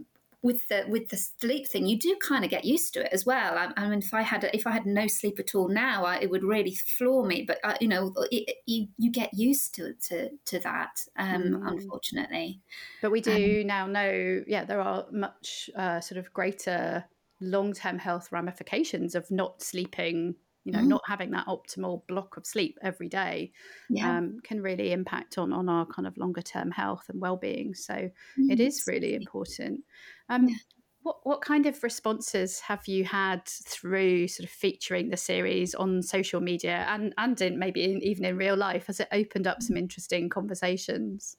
with 0.48 0.66
the 0.70 0.86
with 0.88 1.10
the 1.10 1.18
sleep 1.18 1.68
thing, 1.68 1.86
you 1.86 2.00
do 2.00 2.16
kind 2.25 2.46
of 2.46 2.50
get 2.50 2.63
used 2.63 2.94
to 2.94 3.01
it 3.01 3.12
as 3.12 3.25
well. 3.25 3.58
I, 3.58 3.74
I 3.75 3.89
mean, 3.89 4.00
if 4.00 4.13
I 4.13 4.22
had 4.22 4.50
if 4.54 4.66
I 4.66 4.72
had 4.72 4.86
no 4.86 5.06
sleep 5.06 5.39
at 5.39 5.54
all 5.54 5.68
now, 5.68 6.06
I, 6.06 6.20
it 6.20 6.30
would 6.30 6.44
really 6.44 6.74
floor 6.74 7.25
me. 7.25 7.44
But 7.46 7.60
uh, 7.66 7.75
you 7.82 7.89
know, 7.89 8.13
it, 8.32 8.56
you 8.66 8.88
you 8.98 9.12
get 9.12 9.34
used 9.34 9.75
to 9.75 9.94
to 10.08 10.30
to 10.46 10.60
that. 10.60 11.04
Um, 11.18 11.44
mm. 11.44 11.68
Unfortunately, 11.68 12.62
but 13.01 13.12
we 13.12 13.20
do 13.20 13.60
um, 13.62 13.68
now 13.68 13.88
know. 13.88 14.44
Yeah, 14.48 14.63
there 14.63 14.80
are 14.80 15.06
much 15.12 15.70
uh, 15.75 16.00
sort 16.00 16.18
of 16.18 16.34
greater 16.34 17.04
long 17.42 17.74
term 17.74 18.00
health 18.00 18.32
ramifications 18.32 19.16
of 19.16 19.30
not 19.30 19.62
sleeping 19.62 20.36
you 20.68 20.74
know, 20.74 20.80
mm. 20.80 20.88
not 20.88 21.02
having 21.08 21.32
that 21.32 21.48
optimal 21.48 22.06
block 22.08 22.36
of 22.36 22.46
sleep 22.46 22.78
every 22.84 23.08
day 23.08 23.54
yeah. 23.90 24.18
um, 24.18 24.40
can 24.44 24.62
really 24.62 24.92
impact 24.92 25.38
on 25.38 25.54
on 25.54 25.70
our 25.70 25.86
kind 25.86 26.06
of 26.06 26.18
longer 26.18 26.42
term 26.42 26.72
health 26.72 27.06
and 27.08 27.22
well 27.22 27.38
being. 27.38 27.74
So 27.74 27.94
mm. 27.94 28.12
it 28.52 28.60
is 28.60 28.84
really 28.86 29.16
important. 29.16 29.80
Um, 30.28 30.50
yeah. 30.50 30.56
What, 31.04 31.20
what 31.24 31.42
kind 31.42 31.66
of 31.68 31.82
responses 31.84 32.60
have 32.60 32.86
you 32.86 33.06
had 33.06 33.46
through 33.46 34.28
sort 34.28 34.44
of 34.44 34.52
featuring 34.52 35.10
the 35.10 35.16
series 35.16 35.74
on 35.74 36.02
social 36.02 36.42
media 36.42 36.86
and, 36.90 37.14
and 37.18 37.40
in, 37.40 37.58
maybe 37.58 37.86
in, 37.86 38.04
even 38.04 38.26
in 38.26 38.36
real 38.36 38.58
life? 38.58 38.88
Has 38.88 39.00
it 39.00 39.08
opened 39.14 39.48
up 39.48 39.62
some 39.62 39.78
mm. 39.78 39.80
interesting 39.80 40.28
conversations? 40.28 41.38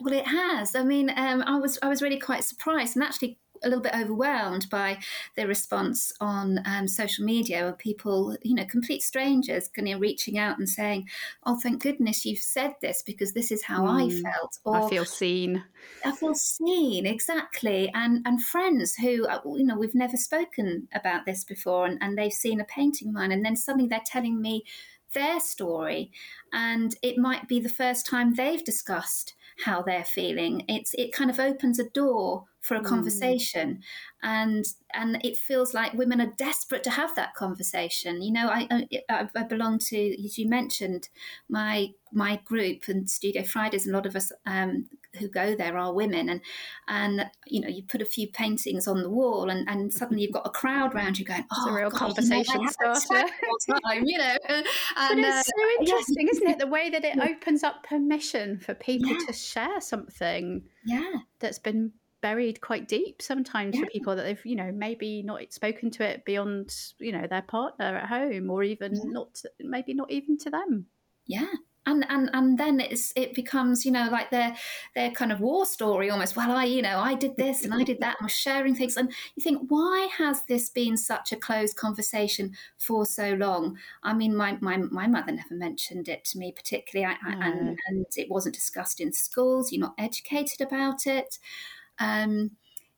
Well, 0.00 0.14
it 0.14 0.26
has. 0.26 0.74
I 0.74 0.84
mean, 0.84 1.12
um, 1.14 1.42
I 1.42 1.58
was 1.58 1.78
I 1.82 1.88
was 1.88 2.00
really 2.00 2.18
quite 2.18 2.44
surprised 2.44 2.96
and 2.96 3.04
actually 3.04 3.38
a 3.62 3.68
little 3.68 3.82
bit 3.82 3.94
overwhelmed 3.94 4.68
by 4.70 4.98
the 5.36 5.46
response 5.46 6.12
on 6.20 6.60
um, 6.64 6.88
social 6.88 7.24
media 7.24 7.68
of 7.68 7.78
people, 7.78 8.36
you 8.42 8.54
know, 8.54 8.64
complete 8.64 9.02
strangers, 9.02 9.68
kind 9.68 9.88
of 9.88 10.00
reaching 10.00 10.38
out 10.38 10.58
and 10.58 10.68
saying, 10.68 11.08
"Oh, 11.44 11.58
thank 11.60 11.82
goodness 11.82 12.24
you've 12.24 12.40
said 12.40 12.74
this 12.80 13.02
because 13.02 13.32
this 13.32 13.50
is 13.50 13.62
how 13.64 13.84
mm, 13.84 14.06
I 14.06 14.22
felt." 14.22 14.58
Or, 14.64 14.76
I 14.76 14.90
feel 14.90 15.04
seen. 15.04 15.64
I 16.04 16.12
feel 16.12 16.34
seen 16.34 17.06
exactly, 17.06 17.90
and 17.94 18.26
and 18.26 18.42
friends 18.42 18.94
who 18.96 19.26
uh, 19.26 19.40
you 19.44 19.64
know 19.64 19.78
we've 19.78 19.94
never 19.94 20.16
spoken 20.16 20.88
about 20.94 21.26
this 21.26 21.44
before, 21.44 21.86
and, 21.86 21.98
and 22.00 22.16
they've 22.16 22.32
seen 22.32 22.60
a 22.60 22.64
painting 22.64 23.08
of 23.08 23.14
mine, 23.14 23.32
and 23.32 23.44
then 23.44 23.56
suddenly 23.56 23.88
they're 23.88 24.00
telling 24.04 24.40
me 24.40 24.64
their 25.12 25.40
story, 25.40 26.12
and 26.52 26.96
it 27.02 27.18
might 27.18 27.48
be 27.48 27.60
the 27.60 27.68
first 27.68 28.06
time 28.06 28.34
they've 28.34 28.64
discussed 28.64 29.34
how 29.64 29.82
they're 29.82 30.04
feeling. 30.04 30.64
It's 30.68 30.94
it 30.94 31.12
kind 31.12 31.30
of 31.30 31.40
opens 31.40 31.78
a 31.78 31.88
door 31.88 32.46
for 32.60 32.74
a 32.74 32.80
mm. 32.80 32.84
conversation, 32.84 33.82
and 34.22 34.64
and 34.92 35.20
it 35.24 35.36
feels 35.36 35.72
like 35.74 35.94
women 35.94 36.20
are 36.20 36.32
desperate 36.36 36.84
to 36.84 36.90
have 36.90 37.14
that 37.16 37.34
conversation. 37.34 38.22
You 38.22 38.32
know, 38.32 38.48
I 38.48 38.86
I, 39.08 39.28
I 39.34 39.42
belong 39.44 39.78
to 39.88 40.24
as 40.24 40.38
you 40.38 40.48
mentioned 40.48 41.08
my 41.48 41.90
my 42.12 42.40
group 42.44 42.88
and 42.88 43.08
Studio 43.08 43.42
Fridays. 43.42 43.86
A 43.86 43.92
lot 43.92 44.06
of 44.06 44.16
us 44.16 44.32
um, 44.46 44.88
who 45.18 45.28
go 45.28 45.54
there 45.54 45.76
are 45.76 45.92
women, 45.92 46.28
and 46.28 46.40
and 46.88 47.30
you 47.46 47.60
know 47.60 47.68
you 47.68 47.82
put 47.82 48.02
a 48.02 48.06
few 48.06 48.28
paintings 48.28 48.86
on 48.86 49.02
the 49.02 49.10
wall, 49.10 49.50
and, 49.50 49.68
and 49.68 49.92
suddenly 50.00 50.22
you've 50.22 50.32
got 50.32 50.46
a 50.46 50.50
crowd 50.50 50.94
around 50.94 51.18
you 51.18 51.24
going, 51.24 51.44
"Oh, 51.50 51.56
it's 51.56 51.70
a 51.70 51.74
real 51.74 51.90
God, 51.90 51.98
conversation 51.98 52.60
you 52.60 52.66
know, 52.66 52.94
starter." 52.94 53.28
Time, 53.84 54.04
you 54.04 54.18
know, 54.18 54.36
and, 54.48 54.64
but 54.96 55.18
it's 55.18 55.28
uh, 55.28 55.42
so 55.42 55.80
interesting, 55.80 56.26
yeah. 56.26 56.30
isn't 56.32 56.48
it? 56.48 56.58
The 56.58 56.66
way 56.66 56.90
that 56.90 57.04
it 57.04 57.18
opens 57.22 57.62
up 57.62 57.82
permission 57.84 58.58
for 58.58 58.74
people 58.74 59.10
yeah. 59.10 59.26
to 59.26 59.32
share 59.32 59.80
something, 59.80 60.62
yeah, 60.84 61.12
that's 61.38 61.58
been 61.58 61.92
buried 62.20 62.60
quite 62.60 62.88
deep 62.88 63.22
sometimes 63.22 63.74
yeah. 63.74 63.82
for 63.82 63.90
people 63.90 64.16
that 64.16 64.22
they've 64.22 64.44
you 64.44 64.56
know 64.56 64.72
maybe 64.72 65.22
not 65.22 65.40
spoken 65.52 65.90
to 65.90 66.04
it 66.04 66.24
beyond 66.24 66.74
you 66.98 67.12
know 67.12 67.26
their 67.26 67.42
partner 67.42 67.96
at 67.96 68.08
home 68.08 68.50
or 68.50 68.62
even 68.62 68.94
yeah. 68.94 69.02
not 69.04 69.42
maybe 69.60 69.94
not 69.94 70.10
even 70.10 70.38
to 70.38 70.50
them. 70.50 70.86
Yeah. 71.26 71.46
And 71.86 72.04
and 72.10 72.28
and 72.34 72.58
then 72.58 72.78
it's 72.78 73.10
it 73.16 73.34
becomes 73.34 73.86
you 73.86 73.90
know 73.90 74.10
like 74.12 74.30
their 74.30 74.54
their 74.94 75.10
kind 75.12 75.32
of 75.32 75.40
war 75.40 75.64
story 75.64 76.10
almost. 76.10 76.36
Well 76.36 76.50
i 76.50 76.64
you 76.64 76.82
know 76.82 76.98
i 76.98 77.14
did 77.14 77.38
this 77.38 77.64
and 77.64 77.72
i 77.72 77.82
did 77.82 78.00
that 78.00 78.16
and 78.20 78.26
was 78.26 78.32
sharing 78.32 78.74
things. 78.74 78.98
And 78.98 79.10
you 79.34 79.42
think 79.42 79.62
why 79.68 80.08
has 80.18 80.42
this 80.42 80.68
been 80.68 80.98
such 80.98 81.32
a 81.32 81.36
closed 81.36 81.76
conversation 81.76 82.54
for 82.76 83.06
so 83.06 83.32
long? 83.32 83.78
I 84.02 84.12
mean 84.12 84.36
my 84.36 84.58
my, 84.60 84.76
my 84.76 85.06
mother 85.06 85.32
never 85.32 85.54
mentioned 85.54 86.08
it 86.08 86.26
to 86.26 86.38
me 86.38 86.52
particularly. 86.52 87.16
I, 87.24 87.30
no. 87.30 87.40
and 87.40 87.78
and 87.88 88.06
it 88.14 88.30
wasn't 88.30 88.56
discussed 88.56 89.00
in 89.00 89.14
schools. 89.14 89.72
You're 89.72 89.80
not 89.80 89.94
educated 89.96 90.60
about 90.60 91.06
it 91.06 91.38
um, 92.00 92.52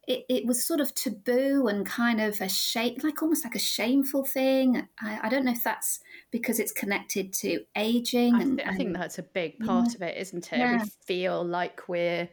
it, 0.09 0.25
it, 0.28 0.47
was 0.47 0.64
sort 0.64 0.80
of 0.80 0.94
taboo 0.94 1.68
and 1.68 1.87
kind 1.87 2.21
of 2.21 2.40
a 2.40 2.49
shame, 2.49 2.97
like 3.02 3.23
almost 3.23 3.44
like 3.44 3.54
a 3.54 3.61
shameful 3.61 4.25
thing. 4.25 4.88
I, 5.00 5.21
I, 5.23 5.28
don't 5.28 5.44
know 5.44 5.52
if 5.52 5.62
that's 5.62 6.00
because 6.32 6.59
it's 6.59 6.73
connected 6.73 7.32
to 7.35 7.61
aging. 7.76 8.35
I, 8.35 8.38
th- 8.38 8.50
and, 8.50 8.62
I 8.62 8.75
think 8.75 8.97
that's 8.97 9.18
a 9.18 9.23
big 9.23 9.61
part 9.61 9.88
yeah. 9.90 9.94
of 9.94 10.02
it, 10.02 10.16
isn't 10.18 10.52
it? 10.52 10.59
Yeah. 10.59 10.82
We 10.82 10.90
feel 11.06 11.44
like 11.44 11.88
we're 11.88 12.28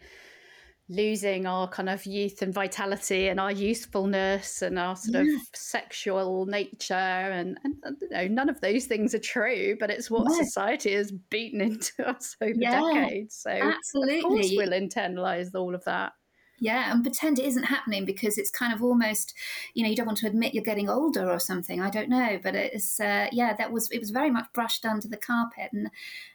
losing 0.90 1.46
our 1.46 1.68
kind 1.68 1.88
of 1.88 2.04
youth 2.08 2.42
and 2.42 2.52
vitality 2.52 3.28
and 3.28 3.40
our 3.40 3.52
usefulness 3.52 4.64
and 4.64 4.80
our 4.80 4.96
sort 4.96 5.26
yeah. 5.26 5.36
of 5.36 5.42
sexual 5.54 6.48
nature 6.48 6.94
and, 6.96 7.60
and, 7.64 7.96
you 8.02 8.10
know 8.10 8.28
none 8.28 8.50
of 8.50 8.60
those 8.62 8.86
things 8.86 9.14
are 9.14 9.20
true 9.20 9.78
but 9.80 9.92
it's 9.92 10.10
what 10.10 10.32
society 10.32 10.94
has 10.94 11.12
beaten 11.12 11.62
into 11.62 12.10
us 12.10 12.36
over 12.42 12.54
decades 12.60 13.36
so 13.36 13.52
absolutely 13.52 14.18
of 14.18 14.24
course 14.24 14.52
we'll 14.58 14.72
internalize 14.72 15.54
all 15.54 15.76
of 15.76 15.84
that 15.84 16.12
yeah 16.60 16.92
and 16.92 17.04
pretend 17.04 17.40
it 17.40 17.46
isn't 17.46 17.64
happening 17.64 18.06
because 18.06 18.38
it's 18.38 18.52
kind 18.52 18.74
of 18.74 18.84
almost 18.84 19.34
you 19.74 19.84
know 19.84 19.90
you 19.90 19.96
don't 19.96 20.06
want 20.06 20.18
to 20.18 20.28
admit 20.28 20.54
you're 20.54 20.64
getting 20.64 20.90
older 20.90 21.30
or 21.30 21.40
something 21.40 21.82
i 21.82 21.90
don't 21.90 22.10
know 22.10 22.40
but 22.42 22.56
it's 22.56 23.00
uh, 23.00 23.28
yeah 23.32 23.54
that 23.54 23.72
was 23.72 23.90
it 23.92 24.00
was 24.00 24.12
very 24.12 24.30
much 24.30 24.46
brushed 24.54 24.86
under 24.86 25.08
the 25.08 25.18
carpet 25.18 25.70
and 25.72 25.90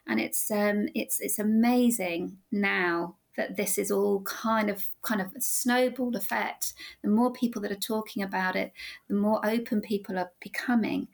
and 0.07 0.21
it's 0.21 0.51
um 0.51 0.89
it's 0.95 1.21
it's 1.21 1.39
amazing 1.39 2.37
now 2.51 3.17
that 3.37 3.57
this 3.57 3.79
is 3.79 3.91
all 3.91 4.23
kind 4.23 4.71
of 4.71 4.89
kind 5.03 5.21
of 5.21 5.31
snowball 5.41 6.17
effect. 6.17 6.73
The 7.03 7.11
more 7.11 7.33
people 7.33 7.61
that 7.63 7.73
are 7.73 7.77
talking 7.77 8.23
about 8.23 8.57
it 8.57 8.73
the 9.09 9.15
more 9.15 9.45
open 9.45 9.81
people 9.81 10.19
are 10.19 10.33
becoming. 10.41 11.09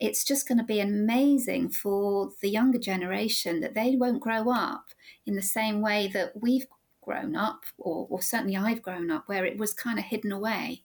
It's 0.00 0.24
just 0.24 0.48
going 0.48 0.58
to 0.58 0.64
be 0.64 0.80
amazing 0.80 1.70
for 1.70 2.30
the 2.40 2.50
younger 2.50 2.78
generation 2.78 3.60
that 3.60 3.74
they 3.74 3.94
won't 3.94 4.20
grow 4.20 4.50
up 4.50 4.86
in 5.26 5.36
the 5.36 5.42
same 5.42 5.80
way 5.80 6.10
that 6.12 6.32
we've 6.40 6.66
grown 7.02 7.36
up, 7.36 7.64
or, 7.78 8.06
or 8.08 8.22
certainly 8.22 8.56
I've 8.56 8.82
grown 8.82 9.10
up, 9.10 9.28
where 9.28 9.44
it 9.44 9.58
was 9.58 9.74
kind 9.74 9.98
of 9.98 10.06
hidden 10.06 10.32
away. 10.32 10.82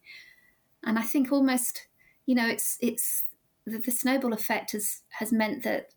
And 0.83 0.99
I 0.99 1.03
think 1.03 1.31
almost, 1.31 1.87
you 2.25 2.35
know, 2.35 2.47
it's 2.47 2.77
it's 2.81 3.25
the, 3.65 3.77
the 3.79 3.91
snowball 3.91 4.33
effect 4.33 4.73
has 4.73 5.01
has 5.19 5.31
meant 5.31 5.63
that 5.63 5.93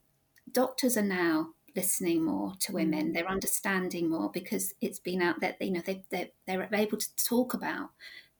doctors 0.52 0.96
are 0.96 1.02
now 1.02 1.50
listening 1.76 2.24
more 2.24 2.54
to 2.60 2.72
mm. 2.72 2.76
women. 2.76 3.12
They're 3.12 3.28
understanding 3.28 4.10
more 4.10 4.30
because 4.32 4.74
it's 4.80 4.98
been 4.98 5.22
out 5.22 5.40
there. 5.40 5.54
You 5.60 5.72
know, 5.72 5.82
they 5.84 6.04
they 6.10 6.32
they're 6.46 6.68
able 6.72 6.98
to 6.98 7.16
talk 7.16 7.54
about 7.54 7.90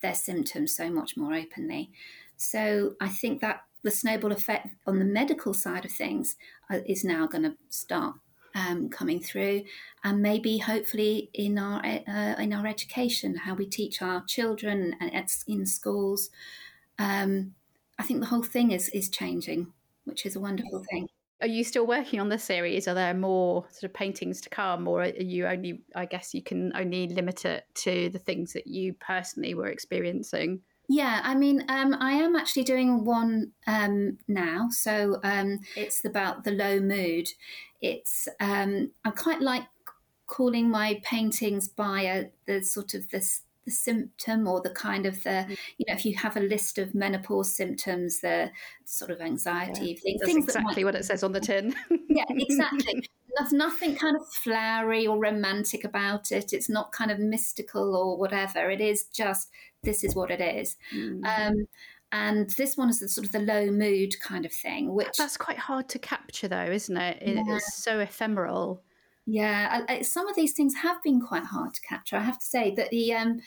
their 0.03 0.15
symptoms 0.15 0.77
so 0.77 0.91
much 0.91 1.17
more 1.17 1.35
openly. 1.35 1.91
So 2.37 2.95
I 3.01 3.09
think 3.09 3.41
that 3.41 3.65
the 3.83 3.91
snowball 3.91 4.33
effect 4.33 4.69
on 4.87 4.99
the 4.99 5.05
medical 5.05 5.55
side 5.55 5.85
of 5.85 5.93
things 5.93 6.37
uh, 6.71 6.81
is 6.87 7.05
now 7.05 7.27
going 7.27 7.45
to 7.45 7.57
start 7.69 8.17
um, 8.61 8.89
coming 8.89 9.21
through, 9.21 9.63
and 10.05 10.23
maybe 10.23 10.59
hopefully 10.59 11.31
in 11.33 11.59
our 11.59 11.85
uh, 11.85 12.35
in 12.39 12.53
our 12.53 12.67
education, 12.67 13.37
how 13.37 13.55
we 13.55 13.67
teach 13.67 14.03
our 14.03 14.25
children 14.27 14.95
and 15.01 15.15
at, 15.15 15.31
in 15.47 15.67
schools. 15.67 16.31
Um, 16.99 17.55
I 17.99 18.03
think 18.03 18.21
the 18.21 18.27
whole 18.27 18.43
thing 18.43 18.73
is 18.73 18.89
is 18.91 19.09
changing, 19.09 19.73
which 20.05 20.27
is 20.27 20.37
a 20.37 20.41
wonderful 20.41 20.85
thing. 20.91 21.09
Are 21.43 21.47
you 21.47 21.65
still 21.65 21.87
working 21.87 22.21
on 22.21 22.29
the 22.29 22.39
series? 22.39 22.87
Are 22.87 22.95
there 22.95 23.15
more 23.15 23.65
sort 23.71 23.85
of 23.85 23.95
paintings 23.95 24.43
to 24.43 24.51
come, 24.51 24.87
or 24.87 25.03
are 25.03 25.09
you 25.09 25.47
only? 25.47 25.83
I 25.95 26.05
guess 26.07 26.35
you 26.35 26.43
can 26.43 26.73
only 26.77 27.09
limit 27.09 27.45
it 27.45 27.65
to 27.77 28.11
the 28.11 28.19
things 28.19 28.53
that 28.53 28.67
you 28.67 28.95
personally 28.95 29.55
were 29.55 29.69
experiencing. 29.69 30.61
Yeah, 30.93 31.21
I 31.23 31.37
mean, 31.37 31.65
um, 31.69 31.97
I 32.01 32.15
am 32.15 32.35
actually 32.35 32.65
doing 32.65 33.05
one 33.05 33.53
um, 33.69 34.19
now. 34.27 34.71
So 34.73 35.21
um, 35.23 35.61
it's 35.77 36.05
about 36.05 36.43
the 36.43 36.51
low 36.51 36.81
mood. 36.81 37.29
It's 37.81 38.27
um, 38.41 38.91
I 39.05 39.11
quite 39.11 39.41
like 39.41 39.63
calling 40.27 40.69
my 40.69 41.01
paintings 41.05 41.69
by 41.69 42.01
a, 42.03 42.25
the 42.47 42.65
sort 42.65 42.95
of 42.95 43.09
this 43.11 43.43
the 43.67 43.71
symptom 43.71 44.49
or 44.49 44.61
the 44.63 44.71
kind 44.71 45.07
of 45.07 45.23
the 45.23 45.47
mm. 45.49 45.57
you 45.79 45.85
know 45.87 45.95
if 45.95 46.05
you 46.07 46.17
have 46.17 46.37
a 46.37 46.41
list 46.41 46.79
of 46.79 46.95
menopause 46.95 47.55
symptoms 47.55 48.21
the 48.21 48.51
sort 48.87 49.11
of 49.11 49.21
anxiety 49.21 49.89
yeah, 49.89 50.01
things, 50.03 50.23
things 50.25 50.45
exactly 50.45 50.83
might, 50.83 50.85
what 50.87 50.95
it 50.95 51.05
says 51.05 51.23
on 51.23 51.33
the 51.33 51.41
tin 51.41 51.75
yeah 52.09 52.25
exactly 52.31 53.07
there's 53.37 53.53
nothing 53.53 53.97
kind 53.97 54.17
of 54.17 54.27
flowery 54.29 55.07
or 55.07 55.19
romantic 55.19 55.85
about 55.85 56.33
it 56.33 56.53
it's 56.53 56.69
not 56.69 56.93
kind 56.93 57.11
of 57.11 57.19
mystical 57.19 57.95
or 57.97 58.19
whatever 58.19 58.71
it 58.71 58.81
is 58.81 59.05
just 59.13 59.51
this 59.83 60.05
is 60.05 60.15
what 60.15 60.31
it 60.31 60.41
is. 60.41 60.77
Mm. 60.95 61.25
Um, 61.25 61.69
and 62.13 62.51
this 62.51 62.77
one 62.77 62.91
is 62.91 63.01
the 63.01 63.09
sort 63.09 63.27
of 63.27 63.33
the 63.33 63.39
low 63.39 63.71
mood 63.71 64.21
kind 64.21 64.45
of 64.45 64.53
thing, 64.53 64.93
which 64.95 65.17
that's 65.17 65.37
quite 65.37 65.59
hard 65.59 65.89
to 65.91 65.99
capture, 65.99 66.49
though, 66.49 66.65
isn't 66.65 66.97
it? 66.97 67.19
It's 67.21 67.83
so 67.83 68.01
ephemeral. 68.01 68.83
Yeah, 69.27 69.85
I, 69.89 69.95
I, 69.95 70.03
some 70.03 70.27
of 70.27 70.35
these 70.35 70.55
things 70.55 70.75
have 70.83 71.01
been 71.05 71.21
quite 71.21 71.45
hard 71.45 71.73
to 71.75 71.81
capture. 71.83 72.17
I 72.17 72.23
have 72.23 72.39
to 72.41 72.45
say 72.45 72.75
that 72.75 72.91
the, 72.91 73.15
um, 73.15 73.41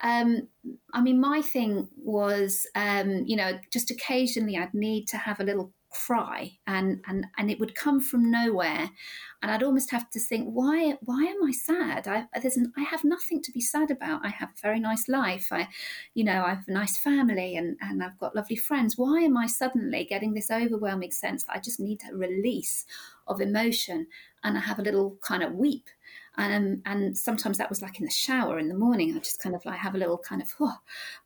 um, 0.00 0.48
I 0.94 1.02
mean, 1.02 1.20
my 1.20 1.42
thing 1.42 1.88
was, 2.02 2.66
um, 2.74 3.24
you 3.26 3.36
know, 3.36 3.58
just 3.70 3.90
occasionally 3.90 4.56
I'd 4.56 4.72
need 4.72 5.06
to 5.08 5.18
have 5.18 5.38
a 5.38 5.44
little 5.44 5.70
cry 5.90 6.58
and 6.66 7.02
and 7.06 7.26
and 7.36 7.50
it 7.50 7.58
would 7.58 7.74
come 7.74 8.00
from 8.00 8.30
nowhere. 8.30 8.90
And 9.42 9.50
I'd 9.50 9.62
almost 9.62 9.90
have 9.90 10.10
to 10.10 10.20
think 10.20 10.48
why 10.48 10.94
why 11.02 11.24
am 11.24 11.42
I 11.44 11.52
sad? 11.52 12.06
I 12.08 12.26
there's 12.40 12.56
an, 12.56 12.72
I 12.76 12.82
have 12.82 13.04
nothing 13.04 13.42
to 13.42 13.52
be 13.52 13.60
sad 13.60 13.90
about. 13.90 14.24
I 14.24 14.28
have 14.28 14.50
a 14.50 14.60
very 14.60 14.80
nice 14.80 15.08
life. 15.08 15.48
I 15.50 15.68
you 16.14 16.24
know 16.24 16.44
I 16.44 16.50
have 16.50 16.64
a 16.68 16.72
nice 16.72 16.98
family 16.98 17.56
and 17.56 17.76
and 17.80 18.02
I've 18.02 18.18
got 18.18 18.36
lovely 18.36 18.56
friends. 18.56 18.96
Why 18.96 19.20
am 19.20 19.36
I 19.36 19.46
suddenly 19.46 20.04
getting 20.04 20.34
this 20.34 20.50
overwhelming 20.50 21.12
sense 21.12 21.44
that 21.44 21.56
I 21.56 21.60
just 21.60 21.80
need 21.80 22.02
a 22.10 22.16
release 22.16 22.84
of 23.26 23.40
emotion? 23.40 24.06
And 24.44 24.56
I 24.56 24.60
have 24.60 24.78
a 24.78 24.82
little 24.82 25.18
kind 25.22 25.42
of 25.42 25.54
weep 25.54 25.88
um, 26.38 26.82
and 26.86 27.18
sometimes 27.18 27.58
that 27.58 27.68
was 27.68 27.82
like 27.82 27.98
in 27.98 28.04
the 28.04 28.10
shower 28.10 28.58
in 28.58 28.68
the 28.68 28.74
morning. 28.74 29.14
I 29.14 29.18
just 29.18 29.42
kind 29.42 29.56
of 29.56 29.64
like 29.64 29.80
have 29.80 29.96
a 29.96 29.98
little 29.98 30.18
kind 30.18 30.40
of 30.40 30.48
oh, 30.60 30.76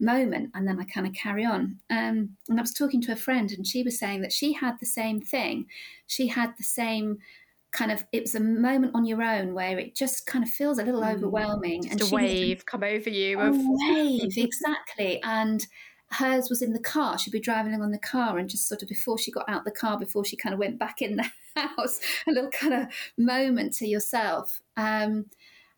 moment 0.01 0.51
and 0.55 0.67
then 0.67 0.81
I 0.81 0.85
kind 0.85 1.07
of 1.07 1.13
carry 1.13 1.45
on. 1.45 1.79
Um, 1.91 2.31
and 2.49 2.59
I 2.59 2.63
was 2.63 2.73
talking 2.73 3.03
to 3.03 3.13
a 3.13 3.17
friend 3.17 3.53
and 3.53 3.67
she 3.67 3.83
was 3.83 3.99
saying 3.99 4.23
that 4.23 4.33
she 4.33 4.55
had 4.55 4.77
the 4.81 4.87
same 4.87 5.21
thing. 5.21 5.67
She 6.07 6.29
had 6.29 6.55
the 6.57 6.65
same 6.65 7.19
kind 7.73 7.91
of 7.91 8.05
it 8.13 8.23
was 8.23 8.35
a 8.35 8.41
moment 8.41 8.93
on 8.95 9.05
your 9.05 9.23
own 9.23 9.55
where 9.55 9.79
it 9.79 9.95
just 9.95 10.27
kind 10.27 10.45
of 10.45 10.51
feels 10.51 10.79
a 10.79 10.85
little 10.85 11.01
mm. 11.01 11.15
overwhelming 11.15 11.83
just 11.83 11.93
and 11.93 12.03
a 12.03 12.15
wave 12.15 12.67
come 12.67 12.83
over 12.83 13.09
you 13.09 13.41
a 13.41 13.51
wave 13.51 14.37
exactly 14.37 15.23
and 15.23 15.67
hers 16.13 16.49
was 16.49 16.63
in 16.63 16.73
the 16.73 16.81
car. 16.81 17.19
She'd 17.19 17.31
be 17.31 17.41
driving 17.41 17.75
along 17.75 17.93
the 17.93 17.99
car, 17.99 18.39
and 18.39 18.49
just 18.49 18.69
sort 18.69 18.83
of 18.83 18.89
before 18.89 19.19
she 19.19 19.31
got 19.31 19.49
out 19.49 19.65
the 19.65 19.71
car, 19.71 19.99
before 19.99 20.25
she 20.25 20.37
kind 20.37 20.53
of 20.53 20.59
went 20.59 20.79
back 20.79 21.03
in 21.03 21.17
the 21.17 21.31
house, 21.57 22.01
a 22.27 22.31
little 22.31 22.51
kind 22.51 22.75
of 22.75 22.89
moment 23.17 23.75
to 23.75 23.87
yourself. 23.87 24.61
Um, 24.77 25.27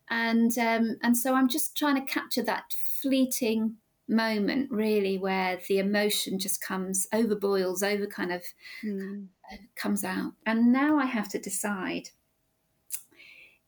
and 0.08 0.56
um, 0.58 0.96
and 1.02 1.16
so 1.16 1.34
I'm 1.34 1.48
just 1.48 1.76
trying 1.76 1.94
to 1.96 2.12
capture 2.12 2.42
that 2.42 2.74
fleeting 3.00 3.76
moment, 4.08 4.70
really, 4.70 5.18
where 5.18 5.58
the 5.68 5.78
emotion 5.78 6.38
just 6.38 6.60
comes 6.60 7.06
over 7.12 7.34
boils, 7.34 7.82
over 7.82 8.06
kind 8.06 8.32
of 8.32 8.42
mm. 8.84 9.26
uh, 9.50 9.56
comes 9.76 10.04
out. 10.04 10.32
And 10.46 10.72
now 10.72 10.98
I 10.98 11.06
have 11.06 11.28
to 11.30 11.38
decide: 11.38 12.10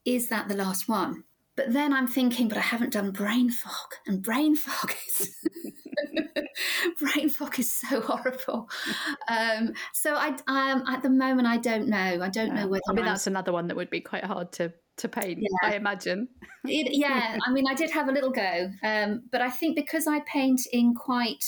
is 0.04 0.28
that 0.28 0.48
the 0.48 0.56
last 0.56 0.88
one? 0.88 1.24
But 1.56 1.72
then 1.72 1.92
I'm 1.92 2.06
thinking, 2.06 2.48
but 2.48 2.58
I 2.58 2.62
haven't 2.62 2.92
done 2.92 3.10
brain 3.10 3.50
fog, 3.50 3.94
and 4.06 4.22
brain 4.22 4.56
fog 4.56 4.94
is 5.08 5.34
brain 7.00 7.30
fog 7.30 7.58
is 7.58 7.72
so 7.72 8.00
horrible. 8.00 8.68
Um, 9.28 9.72
so 9.92 10.14
I, 10.14 10.36
um, 10.46 10.84
at 10.86 11.02
the 11.02 11.10
moment, 11.10 11.48
I 11.48 11.56
don't 11.56 11.88
know. 11.88 12.20
I 12.22 12.28
don't 12.28 12.48
yeah. 12.48 12.62
know 12.62 12.68
whether. 12.68 12.82
I 12.88 12.92
mean, 12.92 13.04
I'm... 13.04 13.12
that's 13.12 13.26
another 13.26 13.52
one 13.52 13.68
that 13.68 13.76
would 13.76 13.90
be 13.90 14.00
quite 14.00 14.24
hard 14.24 14.52
to 14.52 14.72
to 14.98 15.08
paint. 15.08 15.40
Yeah. 15.40 15.70
I 15.70 15.76
imagine. 15.76 16.28
It, 16.64 16.88
yeah, 16.92 17.38
I 17.46 17.50
mean, 17.50 17.64
I 17.68 17.74
did 17.74 17.90
have 17.90 18.08
a 18.08 18.12
little 18.12 18.30
go, 18.30 18.70
um, 18.82 19.22
but 19.30 19.40
I 19.40 19.50
think 19.50 19.76
because 19.76 20.06
I 20.06 20.20
paint 20.20 20.62
in 20.72 20.94
quite 20.94 21.44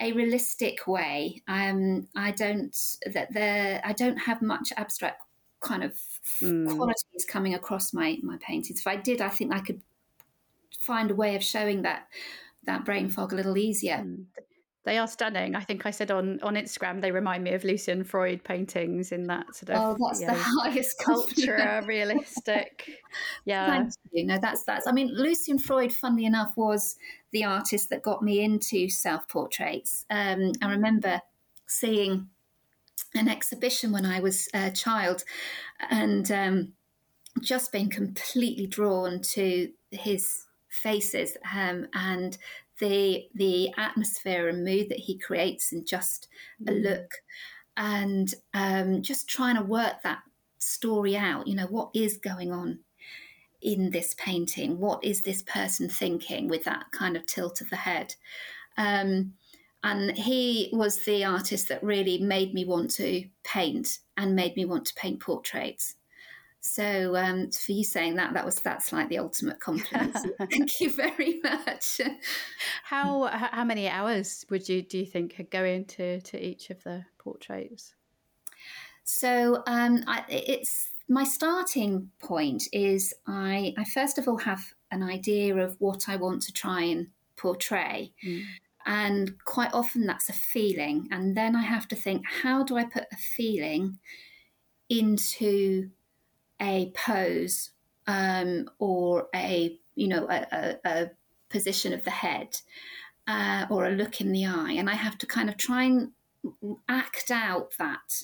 a 0.00 0.12
realistic 0.12 0.86
way, 0.86 1.42
um, 1.46 2.08
I 2.16 2.30
don't 2.30 2.76
that 3.12 3.34
there. 3.34 3.82
I 3.84 3.92
don't 3.92 4.16
have 4.16 4.40
much 4.40 4.72
abstract 4.76 5.22
kind 5.60 5.84
of 5.84 5.94
mm. 6.42 6.74
qualities 6.76 7.24
coming 7.28 7.54
across 7.54 7.92
my 7.92 8.18
my 8.22 8.36
paintings. 8.38 8.80
If 8.80 8.86
I 8.86 8.96
did, 8.96 9.20
I 9.20 9.28
think 9.28 9.52
I 9.52 9.60
could 9.60 9.80
find 10.78 11.10
a 11.10 11.14
way 11.14 11.36
of 11.36 11.42
showing 11.42 11.82
that 11.82 12.06
that 12.64 12.84
brain 12.84 13.08
fog 13.08 13.32
a 13.32 13.36
little 13.36 13.58
easier. 13.58 13.98
Mm. 13.98 14.24
They 14.84 14.96
are 14.96 15.06
stunning. 15.06 15.54
I 15.54 15.60
think 15.60 15.84
I 15.84 15.90
said 15.90 16.10
on 16.10 16.40
on 16.42 16.54
Instagram 16.54 17.02
they 17.02 17.12
remind 17.12 17.44
me 17.44 17.52
of 17.52 17.64
Lucian 17.64 18.02
Freud 18.02 18.42
paintings 18.42 19.12
in 19.12 19.24
that 19.24 19.54
sort 19.54 19.70
of 19.70 19.76
oh, 19.78 20.06
that's 20.08 20.20
the 20.20 20.34
highest 20.62 20.98
culture 20.98 21.82
realistic. 21.86 22.90
Yeah, 23.44 23.66
Thank 23.66 23.92
you. 24.12 24.26
No, 24.26 24.38
that's 24.40 24.62
that's. 24.62 24.86
I 24.86 24.92
mean, 24.92 25.10
Lucian 25.12 25.58
Freud, 25.58 25.92
funnily 25.92 26.26
enough, 26.26 26.56
was 26.56 26.96
the 27.32 27.44
artist 27.44 27.90
that 27.90 28.02
got 28.02 28.22
me 28.22 28.40
into 28.40 28.88
self 28.88 29.26
portraits. 29.26 30.06
Um, 30.10 30.52
I 30.62 30.70
remember 30.70 31.20
seeing 31.66 32.28
an 33.14 33.28
exhibition 33.28 33.92
when 33.92 34.06
I 34.06 34.20
was 34.20 34.48
a 34.54 34.70
child, 34.70 35.24
and 35.90 36.30
um, 36.30 36.72
just 37.40 37.72
being 37.72 37.90
completely 37.90 38.66
drawn 38.66 39.20
to 39.20 39.70
his 39.90 40.46
faces 40.68 41.36
um, 41.54 41.88
and 41.94 42.38
the 42.78 43.28
the 43.34 43.70
atmosphere 43.76 44.48
and 44.48 44.64
mood 44.64 44.88
that 44.88 44.98
he 44.98 45.18
creates 45.18 45.72
in 45.72 45.84
just 45.84 46.28
a 46.66 46.70
mm. 46.70 46.82
look, 46.82 47.10
and 47.76 48.34
um, 48.54 49.02
just 49.02 49.28
trying 49.28 49.56
to 49.56 49.62
work 49.62 50.02
that 50.02 50.22
story 50.58 51.16
out. 51.16 51.46
You 51.46 51.56
know 51.56 51.66
what 51.66 51.90
is 51.94 52.16
going 52.16 52.52
on 52.52 52.80
in 53.60 53.90
this 53.90 54.14
painting? 54.14 54.78
What 54.78 55.04
is 55.04 55.22
this 55.22 55.42
person 55.42 55.88
thinking 55.88 56.48
with 56.48 56.64
that 56.64 56.86
kind 56.92 57.16
of 57.16 57.26
tilt 57.26 57.60
of 57.60 57.70
the 57.70 57.76
head? 57.76 58.14
Um, 58.76 59.34
and 59.82 60.16
he 60.16 60.68
was 60.72 61.04
the 61.04 61.24
artist 61.24 61.68
that 61.68 61.82
really 61.82 62.18
made 62.18 62.52
me 62.52 62.64
want 62.64 62.90
to 62.92 63.24
paint 63.44 63.98
and 64.16 64.36
made 64.36 64.56
me 64.56 64.64
want 64.64 64.84
to 64.86 64.94
paint 64.94 65.20
portraits. 65.20 65.94
So 66.60 67.16
um, 67.16 67.50
for 67.50 67.72
you 67.72 67.82
saying 67.82 68.16
that, 68.16 68.34
that 68.34 68.44
was 68.44 68.56
that's 68.56 68.92
like 68.92 69.08
the 69.08 69.18
ultimate 69.18 69.60
compliment. 69.60 70.14
Thank 70.50 70.80
you 70.80 70.90
very 70.90 71.40
much. 71.42 72.00
how 72.84 73.26
how 73.26 73.64
many 73.64 73.88
hours 73.88 74.44
would 74.50 74.68
you 74.68 74.82
do 74.82 74.98
you 74.98 75.06
think 75.06 75.48
go 75.50 75.64
into 75.64 76.20
to 76.20 76.46
each 76.46 76.68
of 76.68 76.82
the 76.84 77.04
portraits? 77.18 77.94
So 79.04 79.62
um, 79.66 80.04
I, 80.06 80.24
it's 80.28 80.90
my 81.08 81.24
starting 81.24 82.10
point 82.20 82.64
is 82.72 83.14
I 83.26 83.74
I 83.78 83.84
first 83.84 84.18
of 84.18 84.28
all 84.28 84.38
have 84.38 84.62
an 84.90 85.02
idea 85.02 85.56
of 85.56 85.76
what 85.78 86.10
I 86.10 86.16
want 86.16 86.42
to 86.42 86.52
try 86.52 86.82
and 86.82 87.08
portray. 87.36 88.12
Mm. 88.22 88.44
And 88.86 89.42
quite 89.44 89.72
often 89.72 90.06
that's 90.06 90.28
a 90.28 90.34
feeling. 90.34 91.08
And 91.10 91.36
then 91.36 91.54
I 91.54 91.62
have 91.62 91.86
to 91.88 91.96
think, 91.96 92.22
how 92.26 92.62
do 92.64 92.76
I 92.76 92.84
put 92.84 93.04
a 93.12 93.16
feeling 93.16 93.98
into 94.88 95.90
a 96.60 96.90
pose 96.94 97.70
um, 98.06 98.68
or 98.78 99.28
a, 99.34 99.78
you 99.94 100.08
know, 100.08 100.26
a, 100.28 100.46
a, 100.52 100.76
a 100.84 101.10
position 101.48 101.92
of 101.92 102.04
the 102.04 102.10
head 102.10 102.56
uh, 103.26 103.66
or 103.70 103.86
a 103.86 103.90
look 103.90 104.20
in 104.20 104.32
the 104.32 104.46
eye? 104.46 104.72
And 104.72 104.88
I 104.88 104.94
have 104.94 105.18
to 105.18 105.26
kind 105.26 105.48
of 105.48 105.56
try 105.56 105.84
and 105.84 106.10
act 106.88 107.30
out 107.30 107.74
that 107.78 108.22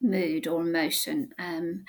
mood 0.00 0.46
or 0.46 0.62
emotion. 0.62 1.32
Um, 1.38 1.84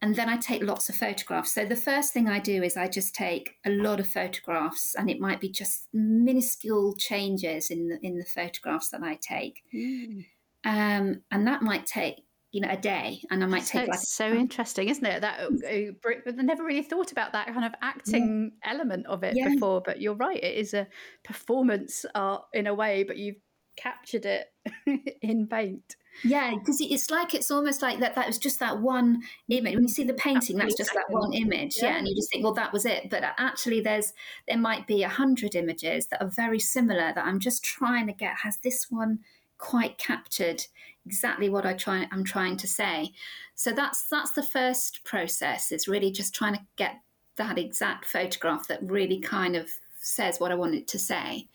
and 0.00 0.14
then 0.14 0.28
I 0.28 0.36
take 0.36 0.62
lots 0.62 0.88
of 0.88 0.94
photographs. 0.94 1.54
So 1.54 1.64
the 1.64 1.76
first 1.76 2.12
thing 2.12 2.28
I 2.28 2.38
do 2.38 2.62
is 2.62 2.76
I 2.76 2.88
just 2.88 3.14
take 3.14 3.56
a 3.66 3.70
lot 3.70 4.00
of 4.00 4.08
photographs, 4.08 4.94
and 4.96 5.10
it 5.10 5.20
might 5.20 5.40
be 5.40 5.50
just 5.50 5.88
minuscule 5.92 6.94
changes 6.96 7.70
in 7.70 7.88
the 7.88 7.98
in 8.02 8.18
the 8.18 8.24
photographs 8.24 8.90
that 8.90 9.02
I 9.02 9.18
take, 9.20 9.62
mm. 9.74 10.24
um, 10.64 11.22
and 11.30 11.46
that 11.46 11.62
might 11.62 11.86
take 11.86 12.22
you 12.52 12.60
know 12.60 12.68
a 12.70 12.76
day, 12.76 13.20
and 13.30 13.42
I 13.42 13.46
might 13.46 13.64
so 13.64 13.80
take. 13.80 13.88
Like, 13.88 13.98
so 13.98 14.32
interesting, 14.32 14.88
isn't 14.88 15.04
it? 15.04 15.20
That 15.20 15.40
uh, 15.40 16.30
I 16.30 16.42
never 16.42 16.64
really 16.64 16.82
thought 16.82 17.10
about 17.10 17.32
that 17.32 17.48
kind 17.48 17.64
of 17.64 17.72
acting 17.82 18.52
yeah. 18.64 18.70
element 18.70 19.06
of 19.06 19.24
it 19.24 19.34
yeah. 19.36 19.48
before, 19.48 19.82
but 19.84 20.00
you're 20.00 20.14
right. 20.14 20.42
It 20.42 20.56
is 20.56 20.74
a 20.74 20.86
performance 21.24 22.04
art 22.14 22.44
in 22.54 22.68
a 22.68 22.74
way, 22.74 23.02
but 23.02 23.16
you've 23.16 23.36
captured 23.80 24.26
it 24.26 24.52
in 25.22 25.46
paint. 25.46 25.96
Yeah, 26.24 26.54
because 26.54 26.80
it's 26.80 27.10
like 27.10 27.32
it's 27.32 27.50
almost 27.50 27.80
like 27.80 28.00
that. 28.00 28.16
That 28.16 28.26
was 28.26 28.38
just 28.38 28.58
that 28.58 28.80
one 28.80 29.22
image. 29.48 29.74
When 29.74 29.84
you 29.84 29.88
see 29.88 30.04
the 30.04 30.14
painting, 30.14 30.56
that's 30.56 30.74
just 30.74 30.92
that 30.94 31.10
one 31.10 31.32
image. 31.32 31.76
Yeah. 31.80 31.90
yeah, 31.90 31.98
and 31.98 32.08
you 32.08 32.14
just 32.14 32.30
think, 32.32 32.42
well, 32.42 32.54
that 32.54 32.72
was 32.72 32.84
it. 32.84 33.08
But 33.08 33.22
uh, 33.22 33.32
actually, 33.38 33.80
there's 33.80 34.12
there 34.48 34.58
might 34.58 34.86
be 34.86 35.02
a 35.04 35.08
hundred 35.08 35.54
images 35.54 36.08
that 36.08 36.20
are 36.20 36.30
very 36.30 36.58
similar. 36.58 37.12
That 37.14 37.24
I'm 37.24 37.38
just 37.38 37.64
trying 37.64 38.08
to 38.08 38.12
get. 38.12 38.34
Has 38.42 38.58
this 38.58 38.86
one 38.90 39.20
quite 39.58 39.98
captured 39.98 40.64
exactly 41.06 41.48
what 41.48 41.64
I 41.64 41.74
try? 41.74 42.08
I'm 42.10 42.24
trying 42.24 42.56
to 42.58 42.66
say. 42.66 43.12
So 43.54 43.70
that's 43.70 44.08
that's 44.08 44.32
the 44.32 44.42
first 44.42 45.04
process. 45.04 45.70
Is 45.70 45.86
really 45.86 46.10
just 46.10 46.34
trying 46.34 46.54
to 46.54 46.66
get 46.76 46.96
that 47.36 47.58
exact 47.58 48.04
photograph 48.04 48.66
that 48.66 48.82
really 48.82 49.20
kind 49.20 49.54
of 49.54 49.70
says 50.00 50.40
what 50.40 50.50
I 50.50 50.56
want 50.56 50.74
it 50.74 50.88
to 50.88 50.98
say. 50.98 51.48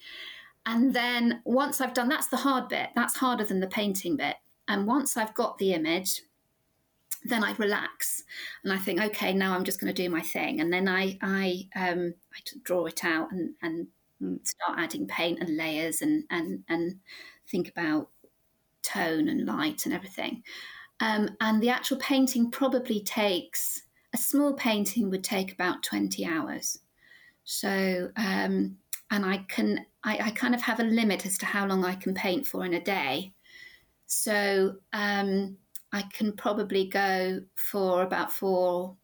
And 0.66 0.94
then 0.94 1.42
once 1.46 1.82
I've 1.82 1.94
done 1.94 2.10
that's 2.10 2.28
the 2.28 2.38
hard 2.38 2.70
bit. 2.70 2.90
That's 2.96 3.18
harder 3.18 3.44
than 3.44 3.60
the 3.60 3.68
painting 3.68 4.16
bit 4.16 4.36
and 4.68 4.88
once 4.88 5.18
I've 5.18 5.34
got 5.34 5.58
the 5.58 5.74
image, 5.74 6.22
then 7.26 7.44
I 7.44 7.54
relax 7.54 8.24
and 8.64 8.74
I 8.74 8.78
think, 8.78 9.02
okay, 9.02 9.34
now 9.34 9.56
I'm 9.56 9.64
just 9.64 9.80
going 9.80 9.94
to 9.94 10.04
do 10.04 10.10
my 10.10 10.22
thing. 10.22 10.60
And 10.60 10.72
then 10.72 10.88
I 10.88 11.18
I 11.22 11.68
um, 11.76 12.14
I 12.34 12.40
draw 12.64 12.86
it 12.86 13.04
out 13.04 13.32
and 13.32 13.56
and 13.62 13.88
start 14.44 14.80
adding 14.80 15.08
paint 15.08 15.40
and 15.40 15.58
layers 15.58 16.02
and 16.02 16.24
and 16.30 16.64
and 16.70 17.00
think 17.48 17.70
about 17.70 18.10
tone 18.82 19.28
and 19.28 19.46
light 19.46 19.86
and 19.86 19.94
everything. 19.94 20.44
Um, 21.00 21.30
and 21.42 21.62
the 21.62 21.70
actual 21.70 21.98
painting 21.98 22.52
probably 22.52 23.02
takes 23.02 23.84
a 24.14 24.18
small 24.18 24.54
painting 24.54 25.10
would 25.10 25.24
take 25.24 25.52
about 25.52 25.84
20 25.84 26.26
hours. 26.26 26.80
So 27.46 28.12
um, 28.16 28.78
and 29.12 29.26
I 29.26 29.46
can 29.48 29.86
I, 30.04 30.18
I 30.18 30.32
kind 30.32 30.54
of 30.54 30.62
have 30.62 30.80
a 30.80 30.84
limit 30.84 31.26
as 31.26 31.38
to 31.40 31.46
how 31.46 31.66
long 31.66 31.86
I 31.86 31.96
can 31.96 32.14
paint 32.14 32.46
for 32.46 32.66
in 32.66 32.74
a 32.74 32.84
day. 32.84 33.34
So 34.08 34.76
um, 34.92 35.58
I 35.92 36.04
can 36.14 36.34
probably 36.34 36.88
go 36.88 37.42
for 37.56 38.04
about 38.04 38.34
four, 38.34 38.98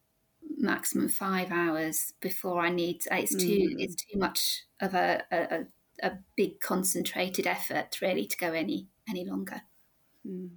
maximum 0.58 1.08
five 1.08 1.52
hours 1.52 2.14
before 2.20 2.62
I 2.62 2.70
need. 2.70 3.04
It's 3.12 3.36
too. 3.36 3.70
Mm. 3.70 3.76
It's 3.78 3.96
too 3.96 4.20
much 4.20 4.66
of 4.82 4.94
a, 4.94 5.24
a, 5.32 5.66
a 6.04 6.12
big 6.36 6.60
concentrated 6.60 7.48
effort 7.48 8.02
really 8.02 8.26
to 8.26 8.38
go 8.38 8.52
any 8.52 8.88
any 9.10 9.26
longer. 9.26 9.62
Mm. 10.28 10.50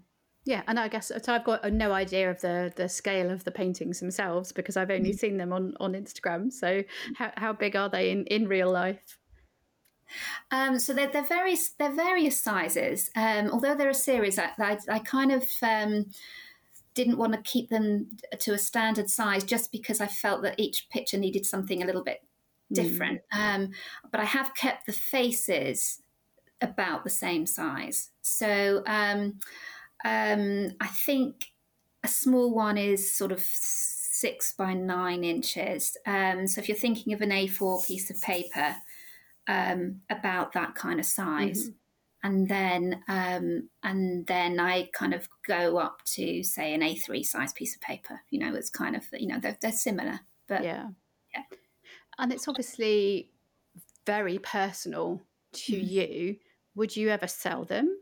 Yeah, 0.44 0.62
and 0.66 0.78
I 0.78 0.88
guess 0.88 1.12
so. 1.22 1.32
I've 1.32 1.44
got 1.44 1.72
no 1.72 1.92
idea 1.92 2.30
of 2.30 2.40
the 2.40 2.72
the 2.74 2.88
scale 2.88 3.30
of 3.30 3.44
the 3.44 3.52
paintings 3.52 4.00
themselves 4.00 4.50
because 4.50 4.76
I've 4.76 4.90
only 4.90 5.12
mm. 5.12 5.18
seen 5.18 5.36
them 5.36 5.52
on 5.52 5.74
on 5.78 5.92
Instagram. 5.92 6.52
So, 6.52 6.82
how 7.16 7.30
how 7.36 7.52
big 7.52 7.76
are 7.76 7.88
they 7.88 8.10
in 8.10 8.24
in 8.26 8.48
real 8.48 8.72
life? 8.72 9.18
Um, 10.50 10.78
so 10.78 10.92
they're, 10.92 11.08
they're 11.08 11.22
various 11.22 11.70
they're 11.70 11.92
various 11.92 12.40
sizes. 12.40 13.10
Um, 13.16 13.50
although 13.50 13.74
they're 13.74 13.90
a 13.90 13.94
series, 13.94 14.38
I, 14.38 14.50
I, 14.58 14.78
I 14.88 14.98
kind 15.00 15.32
of 15.32 15.48
um, 15.62 16.06
didn't 16.94 17.18
want 17.18 17.32
to 17.32 17.42
keep 17.42 17.68
them 17.70 18.08
to 18.38 18.52
a 18.52 18.58
standard 18.58 19.08
size 19.08 19.44
just 19.44 19.72
because 19.72 20.00
I 20.00 20.06
felt 20.06 20.42
that 20.42 20.58
each 20.58 20.88
picture 20.90 21.18
needed 21.18 21.46
something 21.46 21.82
a 21.82 21.86
little 21.86 22.04
bit 22.04 22.22
different. 22.72 23.20
Mm. 23.34 23.72
but 24.10 24.20
I 24.20 24.24
have 24.24 24.54
kept 24.54 24.86
the 24.86 24.92
faces 24.92 26.00
about 26.62 27.04
the 27.04 27.10
same 27.10 27.44
size. 27.44 28.10
So 28.22 28.82
um, 28.86 29.38
um, 30.04 30.72
I 30.80 30.86
think 30.86 31.46
a 32.04 32.08
small 32.08 32.54
one 32.54 32.78
is 32.78 33.14
sort 33.14 33.32
of 33.32 33.42
six 33.42 34.52
by 34.52 34.72
nine 34.72 35.24
inches. 35.24 35.96
Um, 36.06 36.46
so 36.46 36.60
if 36.60 36.68
you're 36.68 36.76
thinking 36.76 37.12
of 37.12 37.20
an 37.20 37.30
A4 37.30 37.86
piece 37.86 38.10
of 38.10 38.20
paper, 38.20 38.76
um, 39.48 40.00
about 40.10 40.52
that 40.52 40.74
kind 40.74 41.00
of 41.00 41.06
size. 41.06 41.64
Mm-hmm. 41.64 41.76
And 42.24 42.48
then, 42.48 43.02
um, 43.08 43.68
and 43.82 44.26
then 44.28 44.60
I 44.60 44.88
kind 44.92 45.12
of 45.12 45.28
go 45.44 45.78
up 45.78 46.04
to 46.14 46.44
say 46.44 46.72
an 46.72 46.80
A3 46.80 47.24
size 47.24 47.52
piece 47.52 47.74
of 47.74 47.80
paper. 47.80 48.20
You 48.30 48.38
know, 48.38 48.54
it's 48.54 48.70
kind 48.70 48.94
of 48.94 49.04
you 49.12 49.26
know 49.26 49.40
they're, 49.40 49.58
they're 49.60 49.72
similar, 49.72 50.20
but 50.46 50.62
yeah, 50.62 50.88
yeah. 51.34 51.42
And 52.18 52.32
it's 52.32 52.46
obviously 52.46 53.30
very 54.06 54.38
personal 54.38 55.20
to 55.52 55.72
mm-hmm. 55.72 55.86
you. 55.88 56.36
Would 56.76 56.96
you 56.96 57.08
ever 57.08 57.26
sell 57.26 57.64
them? 57.64 57.98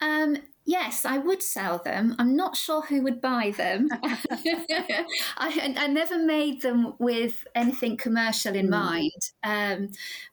Um, 0.00 0.38
Yes, 0.68 1.04
I 1.04 1.18
would 1.18 1.44
sell 1.44 1.78
them. 1.78 2.16
I'm 2.18 2.34
not 2.34 2.56
sure 2.56 2.82
who 2.82 3.00
would 3.02 3.20
buy 3.20 3.52
them. 3.56 3.88
I, 4.02 5.74
I, 5.78 5.86
never 5.86 6.18
made 6.18 6.60
them 6.60 6.94
with 6.98 7.46
anything 7.54 7.96
commercial 7.96 8.56
in 8.56 8.66
mm. 8.66 8.70
mind 8.70 9.30
um, 9.44 9.90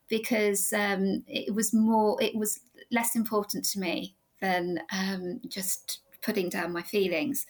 because 0.10 0.74
um, 0.74 1.24
it 1.28 1.54
was 1.54 1.72
more, 1.72 2.20
it 2.20 2.36
was 2.36 2.62
less 2.92 3.16
important 3.16 3.64
to 3.66 3.80
me 3.80 4.16
than 4.42 4.80
um, 4.92 5.40
just 5.48 6.00
putting 6.24 6.50
down 6.50 6.74
my 6.74 6.82
feelings. 6.82 7.46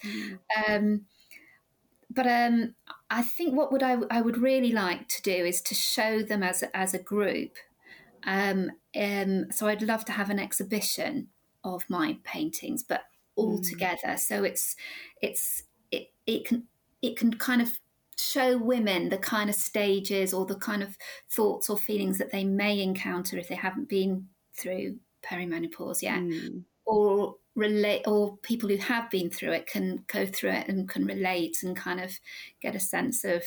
Mm. 0.68 1.00
but 2.10 2.26
um, 2.26 2.74
I 3.08 3.22
think 3.22 3.56
what 3.56 3.72
would 3.72 3.82
I, 3.82 3.96
I 4.10 4.20
would 4.20 4.36
really 4.36 4.72
like 4.72 5.08
to 5.08 5.22
do 5.22 5.32
is 5.32 5.62
to 5.62 5.74
show 5.74 6.22
them 6.22 6.42
as 6.42 6.62
as 6.74 6.92
a 6.92 7.02
group. 7.02 7.56
Um, 8.26 8.72
so 9.50 9.68
I'd 9.68 9.82
love 9.82 10.04
to 10.06 10.12
have 10.12 10.30
an 10.30 10.38
exhibition 10.38 11.28
of 11.64 11.82
my 11.88 12.18
paintings, 12.24 12.82
but 12.82 13.02
all 13.36 13.58
mm. 13.58 13.68
together. 13.68 14.16
So 14.16 14.44
it's 14.44 14.76
it's 15.22 15.64
it 15.90 16.12
it 16.26 16.44
can 16.44 16.64
it 17.02 17.16
can 17.16 17.34
kind 17.34 17.62
of 17.62 17.72
show 18.18 18.56
women 18.56 19.08
the 19.08 19.18
kind 19.18 19.50
of 19.50 19.56
stages 19.56 20.32
or 20.32 20.46
the 20.46 20.54
kind 20.54 20.82
of 20.82 20.96
thoughts 21.30 21.68
or 21.68 21.76
feelings 21.76 22.18
that 22.18 22.30
they 22.30 22.44
may 22.44 22.80
encounter 22.80 23.36
if 23.38 23.48
they 23.48 23.54
haven't 23.54 23.88
been 23.88 24.26
through 24.56 24.96
perimenopause 25.22 26.00
yet 26.00 26.20
mm. 26.20 26.62
or 26.84 27.34
relate 27.56 28.02
or 28.06 28.36
people 28.38 28.68
who 28.68 28.76
have 28.76 29.10
been 29.10 29.30
through 29.30 29.50
it 29.50 29.66
can 29.66 30.04
go 30.06 30.26
through 30.26 30.50
it 30.50 30.68
and 30.68 30.88
can 30.88 31.04
relate 31.06 31.58
and 31.62 31.76
kind 31.76 32.00
of 32.00 32.12
get 32.60 32.76
a 32.76 32.80
sense 32.80 33.24
of 33.24 33.42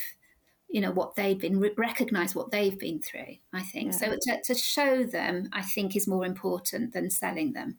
you 0.68 0.80
know 0.80 0.90
what 0.90 1.14
they've 1.14 1.38
been 1.38 1.58
recognize 1.76 2.34
what 2.34 2.50
they've 2.50 2.78
been 2.78 3.00
through 3.00 3.36
i 3.52 3.62
think 3.62 3.92
yeah. 3.92 3.98
so 3.98 4.16
to, 4.20 4.42
to 4.42 4.54
show 4.54 5.02
them 5.02 5.48
i 5.52 5.62
think 5.62 5.96
is 5.96 6.06
more 6.06 6.26
important 6.26 6.92
than 6.92 7.10
selling 7.10 7.52
them 7.52 7.76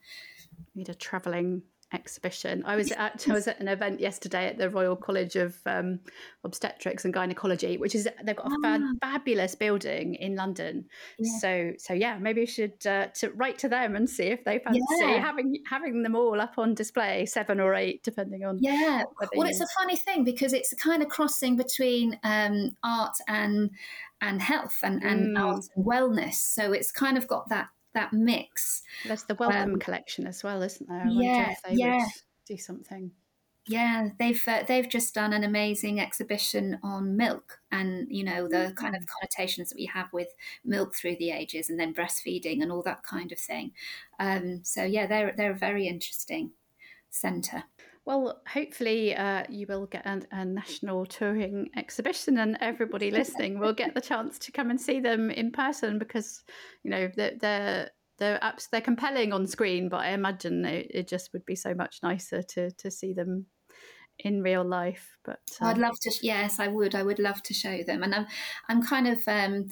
need 0.75 0.89
a 0.89 0.95
traveling 0.95 1.61
exhibition. 1.93 2.63
I 2.65 2.75
was 2.75 2.91
at 2.91 3.25
I 3.29 3.33
was 3.33 3.47
at 3.47 3.59
an 3.59 3.67
event 3.67 3.99
yesterday 3.99 4.47
at 4.47 4.57
the 4.57 4.69
Royal 4.69 4.95
College 4.95 5.35
of 5.35 5.57
um, 5.65 5.99
Obstetrics 6.43 7.05
and 7.05 7.13
Gynecology, 7.13 7.77
which 7.77 7.95
is 7.95 8.07
they've 8.23 8.35
got 8.35 8.47
a 8.47 8.55
fab, 8.61 8.81
ah. 8.83 8.93
fabulous 9.01 9.55
building 9.55 10.15
in 10.15 10.35
London. 10.35 10.85
Yeah. 11.17 11.39
So 11.39 11.71
so 11.77 11.93
yeah, 11.93 12.17
maybe 12.19 12.41
we 12.41 12.45
should 12.45 12.85
uh, 12.85 13.07
to 13.15 13.31
write 13.31 13.57
to 13.59 13.69
them 13.69 13.95
and 13.95 14.09
see 14.09 14.25
if 14.25 14.43
they 14.43 14.59
fancy 14.59 14.81
yeah. 15.01 15.19
having 15.19 15.61
having 15.67 16.03
them 16.03 16.15
all 16.15 16.39
up 16.39 16.53
on 16.57 16.73
display, 16.73 17.25
seven 17.25 17.59
or 17.59 17.73
eight, 17.73 18.03
depending 18.03 18.43
on. 18.45 18.59
Yeah, 18.61 19.03
well, 19.35 19.47
it's 19.47 19.61
a 19.61 19.67
funny 19.79 19.95
thing 19.95 20.23
because 20.23 20.53
it's 20.53 20.71
a 20.71 20.75
kind 20.75 21.01
of 21.01 21.09
crossing 21.09 21.55
between 21.55 22.19
um, 22.23 22.75
art 22.83 23.15
and 23.27 23.71
and 24.21 24.41
health 24.41 24.79
and, 24.83 25.01
and 25.03 25.37
mm. 25.37 25.39
art 25.39 25.65
and 25.75 25.85
wellness. 25.85 26.35
So 26.35 26.71
it's 26.73 26.91
kind 26.91 27.17
of 27.17 27.27
got 27.27 27.49
that 27.49 27.69
that 27.93 28.13
mix. 28.13 28.83
There's 29.05 29.23
the 29.23 29.35
Wellcome 29.35 29.73
um, 29.73 29.79
collection 29.79 30.27
as 30.27 30.43
well, 30.43 30.61
isn't 30.61 30.87
there? 30.87 31.03
I 31.05 31.09
yeah, 31.09 31.53
yeah. 31.71 32.05
do 32.47 32.57
something. 32.57 33.11
Yeah, 33.67 34.09
they've 34.17 34.41
uh, 34.47 34.63
they've 34.67 34.89
just 34.89 35.13
done 35.13 35.31
an 35.31 35.43
amazing 35.43 35.99
exhibition 35.99 36.79
on 36.81 37.15
milk 37.15 37.59
and 37.71 38.07
you 38.09 38.23
know 38.23 38.47
the 38.47 38.73
kind 38.75 38.95
of 38.95 39.03
mm. 39.03 39.07
connotations 39.07 39.69
that 39.69 39.77
we 39.77 39.85
have 39.85 40.11
with 40.11 40.29
milk 40.65 40.95
through 40.95 41.17
the 41.17 41.29
ages 41.29 41.69
and 41.69 41.79
then 41.79 41.93
breastfeeding 41.93 42.63
and 42.63 42.71
all 42.71 42.81
that 42.81 43.03
kind 43.03 43.31
of 43.31 43.37
thing. 43.37 43.71
Um, 44.19 44.61
so 44.63 44.83
yeah, 44.83 45.05
they're 45.05 45.33
they're 45.37 45.51
a 45.51 45.57
very 45.57 45.87
interesting 45.87 46.51
centre. 47.11 47.63
Well, 48.05 48.41
hopefully, 48.47 49.15
uh, 49.15 49.43
you 49.49 49.67
will 49.67 49.85
get 49.85 50.05
a, 50.05 50.21
a, 50.31 50.45
national 50.45 51.05
touring 51.05 51.69
exhibition, 51.75 52.37
and 52.37 52.57
everybody 52.61 53.11
listening 53.19 53.59
will 53.59 53.73
get 53.73 53.93
the 53.93 54.01
chance 54.01 54.39
to 54.39 54.51
come 54.51 54.69
and 54.69 54.81
see 54.81 54.99
them 54.99 55.29
in 55.29 55.51
person 55.51 55.99
because, 55.99 56.43
you 56.83 56.91
know, 56.91 57.09
they're 57.15 57.37
they're 57.39 57.91
they're, 58.17 58.39
apps, 58.39 58.67
they're 58.69 58.81
compelling 58.81 59.31
on 59.31 59.47
screen, 59.47 59.89
but 59.89 60.01
I 60.01 60.09
imagine 60.09 60.65
it, 60.65 60.87
it, 60.89 61.07
just 61.07 61.31
would 61.33 61.45
be 61.45 61.55
so 61.55 61.73
much 61.73 61.99
nicer 62.03 62.41
to 62.41 62.71
to 62.71 62.91
see 62.91 63.13
them 63.13 63.45
in 64.19 64.41
real 64.41 64.63
life. 64.63 65.17
But 65.23 65.39
uh, 65.61 65.67
I'd 65.67 65.77
love 65.77 65.99
to. 66.01 66.11
Yes, 66.21 66.59
I 66.59 66.67
would. 66.67 66.95
I 66.95 67.03
would 67.03 67.19
love 67.19 67.41
to 67.43 67.53
show 67.53 67.83
them, 67.83 68.03
and 68.03 68.13
I'm 68.13 68.27
I'm 68.67 68.83
kind 68.83 69.07
of. 69.07 69.19
Um, 69.27 69.69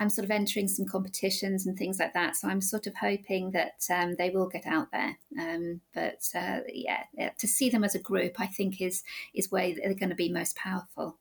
I'm 0.00 0.10
sort 0.10 0.24
of 0.24 0.30
entering 0.30 0.68
some 0.68 0.86
competitions 0.86 1.66
and 1.66 1.76
things 1.76 1.98
like 1.98 2.14
that. 2.14 2.36
So 2.36 2.48
I'm 2.48 2.60
sort 2.60 2.86
of 2.86 2.94
hoping 2.94 3.50
that 3.52 3.84
um, 3.92 4.14
they 4.16 4.30
will 4.30 4.48
get 4.48 4.66
out 4.66 4.88
there. 4.92 5.18
Um, 5.38 5.80
but 5.92 6.28
uh, 6.34 6.60
yeah, 6.72 7.04
to 7.38 7.48
see 7.48 7.68
them 7.70 7.84
as 7.84 7.94
a 7.94 8.00
group, 8.00 8.36
I 8.38 8.46
think 8.46 8.80
is 8.80 9.02
is 9.34 9.50
where 9.50 9.74
they're 9.74 9.94
going 9.94 10.10
to 10.10 10.14
be 10.14 10.30
most 10.30 10.56
powerful. 10.56 11.18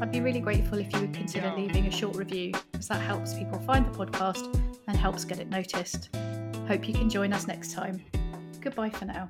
I'd 0.00 0.12
be 0.12 0.20
really 0.20 0.38
grateful 0.38 0.78
if 0.78 0.92
you 0.92 1.00
would 1.00 1.14
consider 1.14 1.52
leaving 1.56 1.88
a 1.88 1.90
short 1.90 2.14
review, 2.14 2.52
as 2.74 2.86
that 2.86 3.00
helps 3.00 3.34
people 3.34 3.58
find 3.58 3.86
the 3.86 3.90
podcast 3.90 4.54
and 4.86 4.96
helps 4.96 5.24
get 5.24 5.40
it 5.40 5.48
noticed. 5.48 6.10
Hope 6.68 6.86
you 6.86 6.94
can 6.94 7.10
join 7.10 7.32
us 7.32 7.48
next 7.48 7.72
time. 7.72 8.04
Goodbye 8.60 8.90
for 8.90 9.06
now. 9.06 9.28